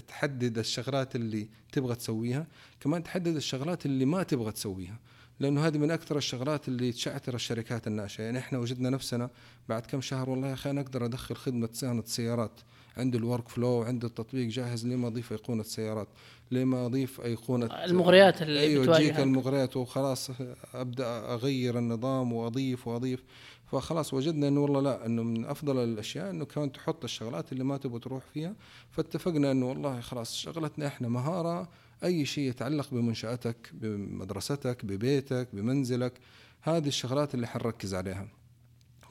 تحدد 0.07 0.57
الشغلات 0.57 1.15
اللي 1.15 1.47
تبغى 1.71 1.95
تسويها 1.95 2.47
كمان 2.79 3.03
تحدد 3.03 3.35
الشغلات 3.35 3.85
اللي 3.85 4.05
ما 4.05 4.23
تبغى 4.23 4.51
تسويها. 4.51 4.99
لأنه 5.39 5.67
هذه 5.67 5.77
من 5.77 5.91
أكثر 5.91 6.17
الشغلات 6.17 6.67
اللي 6.67 6.91
تشعتر 6.91 7.35
الشركات 7.35 7.87
الناشئة. 7.87 8.23
يعني 8.23 8.39
إحنا 8.39 8.59
وجدنا 8.59 8.89
نفسنا 8.89 9.29
بعد 9.69 9.85
كم 9.85 10.01
شهر 10.01 10.29
والله 10.29 10.47
يا 10.47 10.53
أخي 10.53 10.69
أنا 10.69 10.81
أقدر 10.81 11.05
أدخل 11.05 11.35
خدمة 11.35 11.69
صيانة 11.73 12.03
سيارات 12.05 12.59
عندي 12.97 13.17
الورك 13.17 13.49
فلو 13.49 13.67
وعندي 13.67 14.05
التطبيق 14.05 14.47
جاهز 14.47 14.87
ليه 14.87 14.95
ما 14.95 15.07
أضيف 15.07 15.31
أيقونة 15.31 15.63
سيارات؟ 15.63 16.07
ليه 16.51 16.63
ما 16.65 16.85
أضيف 16.85 17.21
أيقونة 17.21 17.65
المغريات 17.85 18.41
اللي 18.41 18.59
أيوه 18.59 18.83
بتواجهك. 18.83 19.01
تجيك 19.03 19.19
المغريات 19.19 19.77
وخلاص 19.77 20.29
أبدأ 20.73 21.33
أغير 21.33 21.77
النظام 21.77 22.33
وأضيف 22.33 22.87
وأضيف. 22.87 23.23
فخلاص 23.71 24.13
وجدنا 24.13 24.47
إنه 24.47 24.59
والله 24.59 24.79
لا 24.81 25.05
إنه 25.05 25.23
من 25.23 25.45
أفضل 25.45 25.77
الأشياء 25.83 26.29
إنه 26.29 26.45
كمان 26.45 26.71
تحط 26.71 27.03
الشغلات 27.03 27.51
اللي 27.51 27.63
ما 27.63 27.77
تبغى 27.77 27.99
تروح 27.99 28.23
فيها. 28.33 28.55
فاتفقنا 28.91 29.51
إنه 29.51 29.69
والله 29.69 30.01
خلاص 30.01 30.35
شغلتنا 30.35 30.87
إحنا 30.87 31.07
مهارة 31.07 31.69
أي 32.03 32.25
شيء 32.25 32.49
يتعلق 32.49 32.91
بمنشأتك 32.91 33.71
بمدرستك 33.73 34.85
ببيتك 34.85 35.47
بمنزلك 35.53 36.13
هذه 36.61 36.87
الشغلات 36.87 37.35
اللي 37.35 37.47
حنركز 37.47 37.95
عليها. 37.95 38.27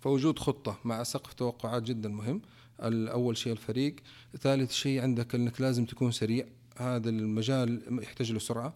فوجود 0.01 0.39
خطة 0.39 0.79
مع 0.85 1.03
سقف 1.03 1.33
توقعات 1.33 1.83
جدا 1.83 2.09
مهم. 2.09 2.43
الأول 2.83 3.37
شيء 3.37 3.53
الفريق 3.53 3.97
ثالث 4.41 4.73
شيء 4.73 5.03
عندك 5.03 5.35
أنك 5.35 5.61
لازم 5.61 5.85
تكون 5.85 6.11
سريع. 6.11 6.47
هذا 6.77 7.11
المجال 7.11 7.99
يحتاج 8.03 8.33
له 8.33 8.39
سرعة. 8.39 8.75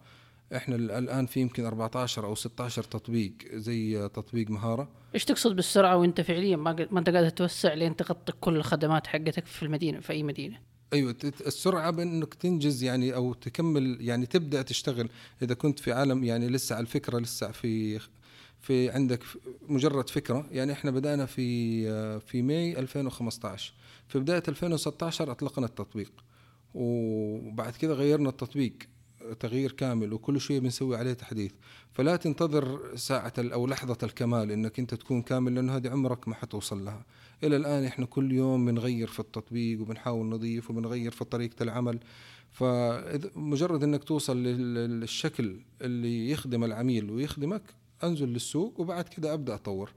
إحنا 0.55 0.75
الآن 0.75 1.25
في 1.25 1.39
يمكن 1.39 1.65
14 1.65 2.25
أو 2.25 2.35
16 2.35 2.83
تطبيق 2.83 3.33
زي 3.53 4.09
تطبيق 4.09 4.49
مهارة. 4.49 4.89
إيش 5.15 5.25
تقصد 5.25 5.55
بالسرعة 5.55 5.97
وأنت 5.97 6.21
فعليا؟ 6.21 6.55
ما 6.55 6.87
ما 6.91 6.99
أنت 6.99 7.09
قادر 7.09 7.29
توسع 7.29 7.73
لين 7.73 7.95
تغطي 7.95 8.31
كل 8.31 8.55
الخدمات 8.55 9.07
حقتك 9.07 9.45
في 9.45 9.63
المدينة 9.63 9.99
في 9.99 10.13
أي 10.13 10.23
مدينة؟ 10.23 10.59
أيوه 10.93 11.15
السرعة 11.23 11.91
بإنك 11.91 12.33
تنجز 12.33 12.83
يعني 12.83 13.15
أو 13.15 13.33
تكمل 13.33 13.97
يعني 14.01 14.25
تبدأ 14.25 14.61
تشتغل 14.61 15.09
إذا 15.41 15.53
كنت 15.53 15.79
في 15.79 15.91
عالم 15.91 16.23
يعني 16.23 16.49
لسه 16.49 16.75
على 16.75 16.81
الفكرة 16.83 17.19
لسه 17.19 17.51
في 17.51 17.99
في 18.61 18.89
عندك 18.89 19.23
مجرد 19.69 20.09
فكرة. 20.09 20.47
يعني 20.51 20.71
إحنا 20.71 20.91
بدأنا 20.91 21.25
في 21.25 22.19
في 22.19 22.41
ماي 22.41 22.79
2015 22.79 23.73
في 24.07 24.19
بداية 24.19 24.43
2016 24.47 25.31
أطلقنا 25.31 25.65
التطبيق. 25.65 26.11
وبعد 26.73 27.75
كده 27.75 27.93
غيرنا 27.93 28.29
التطبيق 28.29 28.73
تغيير 29.39 29.71
كامل 29.71 30.13
وكل 30.13 30.41
شوية 30.41 30.59
بنسوي 30.59 30.97
عليه 30.97 31.13
تحديث. 31.13 31.51
فلا 31.93 32.15
تنتظر 32.15 32.95
ساعة 32.95 33.33
أو 33.39 33.67
لحظة 33.67 33.97
الكمال 34.03 34.51
إنك 34.51 34.79
أنت 34.79 34.93
تكون 34.93 35.21
كامل 35.21 35.55
لأنه 35.55 35.75
هذه 35.75 35.89
عمرك 35.89 36.27
ما 36.27 36.35
حتوصل 36.35 36.85
لها. 36.85 37.05
إلى 37.43 37.55
الآن 37.55 37.83
إحنا 37.83 38.05
كل 38.05 38.31
يوم 38.31 38.65
بنغير 38.65 39.07
في 39.07 39.19
التطبيق 39.19 39.81
وبنحاول 39.81 40.25
نضيف 40.29 40.69
وبنغير 40.69 41.11
في 41.11 41.25
طريقة 41.25 41.63
العمل. 41.63 41.99
فمجرد 42.51 43.83
إنك 43.83 44.03
توصل 44.03 44.37
لل- 44.43 44.99
للشكل 44.99 45.59
اللي 45.81 46.29
يخدم 46.31 46.63
العميل 46.63 47.11
ويخدمك 47.11 47.61
أنزل 48.03 48.27
للسوق 48.27 48.79
وبعد 48.79 49.07
كده 49.07 49.33
أبدأ 49.33 49.55
أطور. 49.55 49.91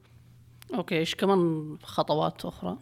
أوكي 0.74 0.98
إيش 0.98 1.14
كمان 1.14 1.76
خطوات 1.82 2.44
أخرى؟ 2.44 2.78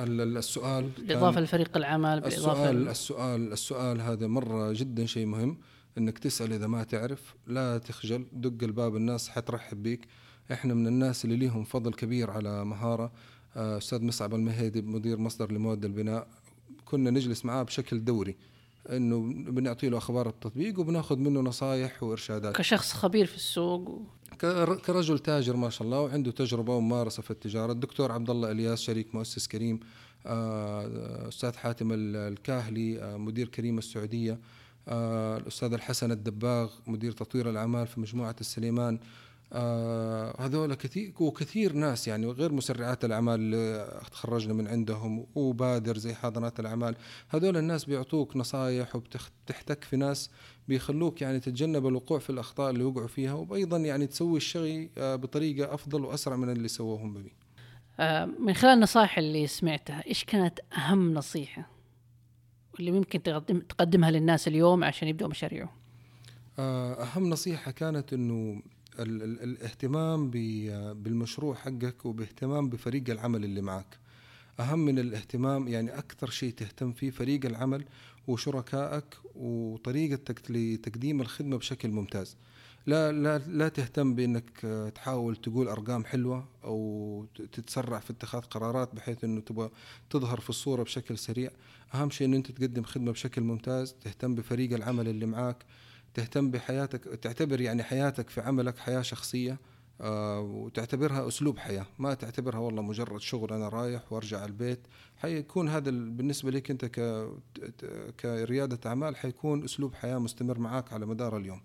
ال- 0.00 0.20
ال- 0.20 0.36
السؤال 0.36 0.88
بالاضافه 0.98 1.40
لفريق 1.40 1.76
العمل 1.76 2.20
بالاضافه 2.20 2.70
السؤال 2.70 2.88
السؤال 2.88 3.52
السؤال 3.52 4.00
هذا 4.00 4.26
مرة 4.26 4.72
جدا 4.72 5.06
شيء 5.06 5.26
مهم 5.26 5.58
إنك 5.98 6.18
تسأل 6.18 6.52
إذا 6.52 6.66
ما 6.66 6.84
تعرف 6.84 7.34
لا 7.46 7.78
تخجل 7.78 8.26
دق 8.32 8.64
الباب 8.64 8.96
الناس 8.96 9.28
حترحب 9.28 9.82
بيك. 9.82 10.06
إحنا 10.52 10.74
من 10.74 10.86
الناس 10.86 11.24
اللي 11.24 11.36
ليهم 11.36 11.64
فضل 11.64 11.92
كبير 11.94 12.30
على 12.30 12.64
مهارة. 12.64 13.04
آه، 13.04 13.10
أستاذ 13.56 14.02
مصعب 14.04 14.34
المهيدي 14.34 14.82
مدير 14.82 15.18
مصدر 15.18 15.52
لمواد 15.52 15.84
البناء. 15.84 16.26
كنا 16.84 17.10
نجلس 17.10 17.44
معاه 17.44 17.62
بشكل 17.62 18.04
دوري 18.04 18.36
إنه 18.90 19.20
بنعطي 19.50 19.88
له 19.88 19.98
أخبار 19.98 20.28
التطبيق 20.28 20.80
وبناخذ 20.80 21.16
منه 21.18 21.40
نصائح 21.40 22.02
وإرشادات. 22.02 22.56
كشخص 22.56 22.92
خبير 22.92 23.26
في 23.26 23.36
السوق 23.36 23.88
و... 23.88 24.02
كر- 24.40 24.76
كرجل 24.76 25.18
تاجر 25.18 25.56
ما 25.56 25.70
شاء 25.70 25.82
الله 25.86 26.00
وعنده 26.00 26.30
تجربة 26.30 26.74
وممارسة 26.74 27.22
في 27.22 27.30
التجارة. 27.30 27.72
الدكتور 27.72 28.12
عبد 28.12 28.30
الله 28.30 28.50
إلياس 28.50 28.80
شريك 28.80 29.14
مؤسس 29.14 29.46
كريم 29.48 29.80
آه، 30.26 31.28
أستاذ 31.28 31.52
حاتم 31.56 31.92
ال- 31.92 32.16
الكاهلي 32.16 33.02
آه، 33.02 33.16
مدير 33.16 33.48
كريم 33.48 33.78
السعودية 33.78 34.38
آه، 34.88 35.36
الأستاذ 35.36 35.72
الحسن 35.72 36.12
الدباغ 36.12 36.72
مدير 36.86 37.12
تطوير 37.12 37.50
الأعمال 37.50 37.86
في 37.86 38.00
مجموعة 38.00 38.36
السليمان. 38.40 38.98
آه، 39.56 40.36
هذول 40.40 40.74
كثير 40.74 41.12
وكثير 41.20 41.72
ناس 41.72 42.08
يعني 42.08 42.26
غير 42.26 42.52
مسرعات 42.52 43.04
الأعمال 43.04 43.34
اللي 43.34 44.00
تخرجنا 44.10 44.54
من 44.54 44.68
عندهم 44.68 45.26
وبادر 45.34 45.98
زي 45.98 46.14
حاضنات 46.14 46.60
الأعمال. 46.60 46.96
هذول 47.28 47.56
الناس 47.56 47.84
بيعطوك 47.84 48.36
نصائح 48.36 48.96
وبتحتك 48.96 49.84
في 49.84 49.96
ناس 49.96 50.30
بيخلوك 50.68 51.22
يعني 51.22 51.40
تتجنب 51.40 51.86
الوقوع 51.86 52.18
في 52.18 52.30
الأخطاء 52.30 52.70
اللي 52.70 52.84
وقعوا 52.84 53.08
فيها 53.08 53.32
وأيضا 53.32 53.76
يعني 53.76 54.06
تسوي 54.06 54.36
الشيء 54.36 54.90
آه، 54.98 55.16
بطريقة 55.16 55.74
أفضل 55.74 56.04
وأسرع 56.04 56.36
من 56.36 56.50
اللي 56.50 56.68
سووهم 56.68 57.14
ببي. 57.14 57.32
آه، 58.00 58.24
من 58.24 58.54
خلال 58.54 58.72
النصائح 58.72 59.18
اللي 59.18 59.46
سمعتها 59.46 60.06
إيش 60.06 60.24
كانت 60.24 60.60
أهم 60.78 61.14
نصيحة 61.14 61.70
واللي 62.74 62.90
ممكن 62.90 63.22
تقدم 63.22 63.60
تقدمها 63.60 64.10
للناس 64.10 64.48
اليوم 64.48 64.84
عشان 64.84 65.08
يبدأوا 65.08 65.30
مشاريعهم؟ 65.30 65.84
أهم 66.58 67.30
نصيحة 67.30 67.70
كانت 67.70 68.12
إنه 68.12 68.62
ال- 68.98 69.22
ال- 69.22 69.42
الاهتمام 69.42 70.30
بالمشروع 71.02 71.54
حقك 71.54 72.06
وباهتمام 72.06 72.68
بفريق 72.68 73.10
العمل 73.10 73.44
اللي 73.44 73.60
معك 73.62 73.98
أهم 74.60 74.78
من 74.78 74.98
الاهتمام 74.98 75.68
يعني 75.68 75.98
أكثر 75.98 76.30
شيء 76.30 76.52
تهتم 76.52 76.92
فيه 76.92 77.10
فريق 77.10 77.46
العمل 77.46 77.84
وشركائك 78.28 79.04
وطريقتك 79.34 80.50
لتقديم 80.50 81.20
الخدمة 81.20 81.56
بشكل 81.56 81.88
ممتاز. 81.88 82.36
لا 82.86 83.12
لا 83.12 83.38
لا 83.38 83.68
تهتم 83.68 84.14
بإنك 84.14 84.50
تحاول 84.94 85.36
تقول 85.36 85.68
أرقام 85.68 86.04
حلوة 86.04 86.48
أو 86.64 87.26
تتسرع 87.52 87.98
في 87.98 88.10
اتخاذ 88.10 88.40
قرارات 88.40 88.94
بحيث 88.94 89.24
إنه 89.24 89.40
تبغى 89.40 89.70
تظهر 90.10 90.40
في 90.40 90.50
الصورة 90.50 90.82
بشكل 90.82 91.18
سريع. 91.18 91.50
أهم 91.94 92.10
شيء 92.10 92.26
انه 92.26 92.36
أنت 92.36 92.50
تقدم 92.50 92.82
خدمة 92.82 93.12
بشكل 93.12 93.42
ممتاز 93.42 93.94
تهتم 94.04 94.34
بفريق 94.34 94.72
العمل 94.72 95.08
اللي 95.08 95.26
معاك 95.26 95.64
تهتم 96.14 96.50
بحياتك 96.50 97.04
تعتبر 97.04 97.60
يعني 97.60 97.82
حياتك 97.82 98.30
في 98.30 98.40
عملك 98.40 98.78
حياة 98.78 99.02
شخصية 99.02 99.58
آه، 100.00 100.40
وتعتبرها 100.40 101.28
أسلوب 101.28 101.58
حياة. 101.58 101.86
ما 101.98 102.14
تعتبرها 102.14 102.58
والله 102.58 102.82
مجرد 102.82 103.20
شغل 103.20 103.52
أنا 103.52 103.68
رايح 103.68 104.12
وأرجع 104.12 104.44
البيت. 104.44 104.80
حيكون 105.16 105.68
هذا 105.68 105.90
ال- 105.90 106.10
بالنسبة 106.10 106.50
لك 106.50 106.70
أنت 106.70 106.84
ك 106.84 107.26
كريادة 108.20 108.78
أعمال 108.86 109.16
حيكون 109.16 109.64
أسلوب 109.64 109.94
حياة 109.94 110.18
مستمر 110.18 110.58
معاك 110.58 110.92
على 110.92 111.06
مدار 111.06 111.36
اليوم. 111.36 111.60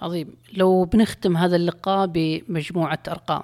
عظيم. 0.00 0.36
لو 0.52 0.84
بنختم 0.84 1.36
هذا 1.36 1.56
اللقاء 1.56 2.06
بمجموعة 2.06 2.98
أرقام. 3.08 3.42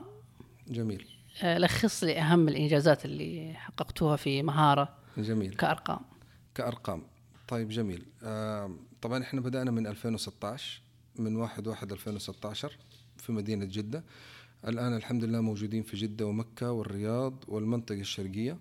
جميل. 0.69 1.07
آه، 1.43 1.59
لخص 1.59 2.05
لي 2.05 2.19
أهم 2.19 2.49
الإنجازات 2.49 3.05
اللي 3.05 3.53
حققتوها 3.55 4.17
في 4.17 4.43
مهارة 4.43 4.89
جميل. 5.19 5.55
كأرقام. 5.55 6.01
كأرقام. 6.55 7.03
طيب 7.49 7.69
جميل. 7.69 8.07
آه 8.25 8.71
طبعا 9.03 9.23
إحنا 9.23 9.41
بدأنا 9.41 9.71
من 9.71 9.87
2016 9.87 10.83
من 11.17 11.37
1 11.37 11.67
1 11.67 11.93
2016 11.93 12.79
في 13.17 13.33
مدينة 13.33 13.65
جدة. 13.65 14.05
الآن 14.69 14.97
الحمد 14.97 15.25
لله 15.25 15.41
موجودين 15.41 15.83
في 15.83 15.97
جدة 15.97 16.27
ومكة 16.27 16.73
والرياض 16.73 17.45
والمنطقة 17.49 18.01
الشرقية. 18.01 18.59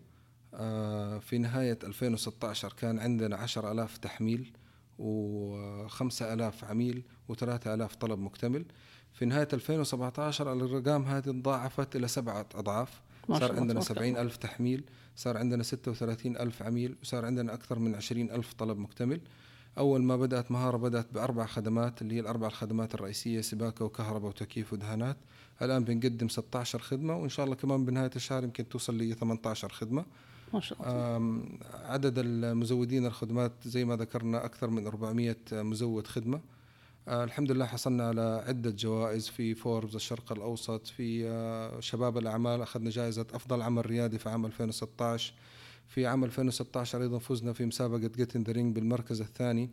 آه 0.53 1.19
في 1.19 1.37
نهاية 1.37 1.79
2016 1.83 2.73
كان 2.73 2.99
عندنا 2.99 3.35
10000 3.35 3.97
تحميل 3.97 4.51
و5000 4.99 6.63
عميل 6.63 7.03
و3000 7.31 7.95
طلب 7.99 8.19
مكتمل. 8.19 8.65
في 9.13 9.25
نهاية 9.25 9.47
2017 9.53 10.53
الأرقام 10.53 11.03
هذه 11.05 11.23
تضاعفت 11.23 11.95
إلى 11.95 12.07
سبعة 12.07 12.45
أضعاف. 12.55 13.01
صار 13.27 13.55
عندنا. 13.55 13.81
70 13.81 14.17
ألف 14.17 14.37
تحميل 14.37 14.83
صار 15.15 15.37
عندنا 15.37 15.63
36 15.63 16.37
ألف 16.37 16.63
عميل 16.63 16.95
وصار 17.01 17.25
عندنا 17.25 17.53
أكثر 17.53 17.79
من 17.79 17.95
20 17.95 18.31
ألف 18.31 18.53
طلب 18.53 18.77
مكتمل. 18.77 19.21
أول 19.77 20.03
ما 20.03 20.17
بدأت 20.17 20.51
مهارة 20.51 20.77
بدأت 20.77 21.07
بأربع 21.13 21.45
خدمات 21.45 22.01
اللي 22.01 22.15
هي 22.15 22.19
الأربع 22.19 22.47
الخدمات 22.47 22.95
الرئيسية 22.95 23.41
سباكة 23.41 23.85
وكهرباء 23.85 24.29
وتكييف 24.29 24.73
ودهانات. 24.73 25.17
الآن 25.61 25.83
بنقدم 25.83 26.29
16 26.29 26.79
خدمة 26.79 27.17
وإن 27.17 27.29
شاء 27.29 27.45
الله 27.45 27.55
كمان 27.55 27.85
بنهاية 27.85 28.11
الشهر 28.15 28.43
يمكن 28.43 28.69
توصل 28.69 28.97
ل 28.97 29.15
18 29.15 29.69
خدمة. 29.69 30.05
ما 30.53 30.59
شاء 30.59 30.79
الله. 30.79 31.43
عدد 31.73 32.13
المزودين 32.17 33.05
الخدمات 33.05 33.51
زي 33.65 33.85
ما 33.85 33.95
ذكرنا 33.95 34.45
أكثر 34.45 34.69
من 34.69 34.87
400 34.87 35.35
مزود 35.51 36.07
خدمة. 36.07 36.41
آه، 37.07 37.23
الحمد 37.23 37.51
لله 37.51 37.65
حصلنا 37.65 38.07
على 38.07 38.43
عدة 38.47 38.69
جوائز 38.69 39.27
في 39.27 39.55
فوربس 39.55 39.95
الشرق 39.95 40.31
الأوسط 40.31 40.87
في 40.87 41.27
آه، 41.27 41.79
شباب 41.79 42.17
الأعمال 42.17 42.61
أخذنا 42.61 42.89
جائزة 42.89 43.25
أفضل 43.33 43.61
عمل 43.61 43.85
ريادي 43.85 44.17
في 44.17 44.29
عام 44.29 44.45
2016 44.45 45.33
في 45.87 46.05
عام 46.07 46.23
2016 46.23 47.01
أيضا 47.01 47.19
فزنا 47.19 47.53
في 47.53 47.65
مسابقة 47.65 48.11
Get 48.17 48.33
in 48.33 48.43
the 48.43 48.53
Ring 48.53 48.75
بالمركز 48.75 49.21
الثاني. 49.21 49.69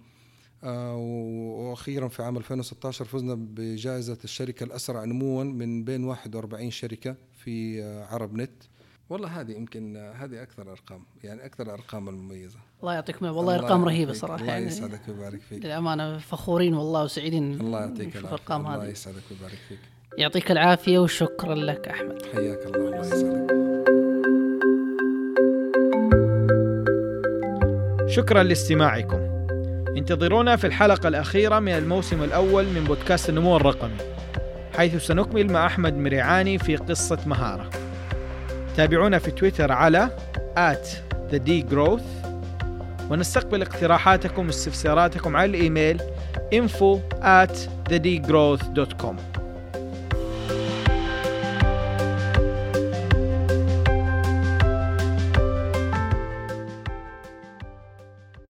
آه، 0.65 0.97
وأخيرا 0.97 2.09
في 2.09 2.23
عام 2.23 2.37
2016 2.37 3.05
فزنا 3.05 3.35
بجائزة 3.35 4.19
الشركة 4.25 4.65
الأسرع 4.65 5.05
نموا 5.05 5.45
من 5.45 5.85
بين 5.85 6.05
41 6.05 6.71
شركة 6.71 7.17
في 7.45 7.83
آه، 7.83 8.05
عرب 8.05 8.35
نت. 8.35 8.51
والله 9.11 9.41
هذه 9.41 9.53
يمكن 9.53 9.97
آه، 9.97 10.13
هذه 10.13 10.43
أكثر 10.43 10.73
أرقام 10.73 11.03
يعني 11.25 11.45
أكثر 11.47 11.65
الأرقام 11.67 12.09
المميزة. 12.09 12.59
الله 12.81 12.95
يعطيكم 12.95 13.27
والله 13.27 13.41
الله 13.41 13.55
أرقام 13.55 13.85
رهيبة 13.85 14.13
صراحة 14.13 14.41
الله 14.41 14.53
يعني 14.53 14.67
يسعدك 14.67 15.01
ويبارك 15.09 15.41
فيك. 15.41 15.65
للأمانة 15.65 16.19
فخورين 16.19 16.75
والله 16.75 17.05
وسعيدين 17.05 17.61
الله 17.61 17.81
يعطيك 17.81 18.17
العافية. 18.17 18.57
الله 18.57 18.87
يسعدك 18.87 19.23
ويبارك 19.31 19.59
فيك. 19.69 19.79
يعطيك 20.19 20.51
العافية 20.51 20.99
وشكرا 20.99 21.55
لك 21.55 21.89
أحمد. 21.89 22.23
حياك 22.23 22.67
الله. 22.67 22.89
الله 22.89 22.99
يسعدك. 23.07 23.58
شكرا 28.09 28.43
لاستماعكم. 28.43 29.47
انتظرونا 29.97 30.57
في 30.57 30.67
الحلقة 30.67 31.09
الأخيرة 31.09 31.59
من 31.59 31.73
الموسم 31.73 32.23
الأول 32.23 32.65
من 32.65 32.85
بودكاست 32.85 33.29
النمو 33.29 33.57
الرقمي 33.57 33.97
حيث 34.77 35.07
سنكمل 35.07 35.53
مع 35.53 35.67
أحمد 35.67 35.97
مريعاني 35.97 36.59
في 36.59 36.77
قصة 36.77 37.19
مهارة. 37.27 37.71
تابعونا 38.77 39.19
في 39.19 39.31
تويتر 39.31 39.73
على 39.73 40.11
at 40.57 40.87
the 41.33 41.39
degrowth 41.39 42.29
ونستقبل 43.11 43.63
اقتراحاتكم 43.63 44.47
واستفساراتكم 44.47 45.37
على 45.37 45.51
الإيميل 45.51 46.01
info 46.55 46.99
at 47.23 47.57
thedegrowth.com 47.91 49.38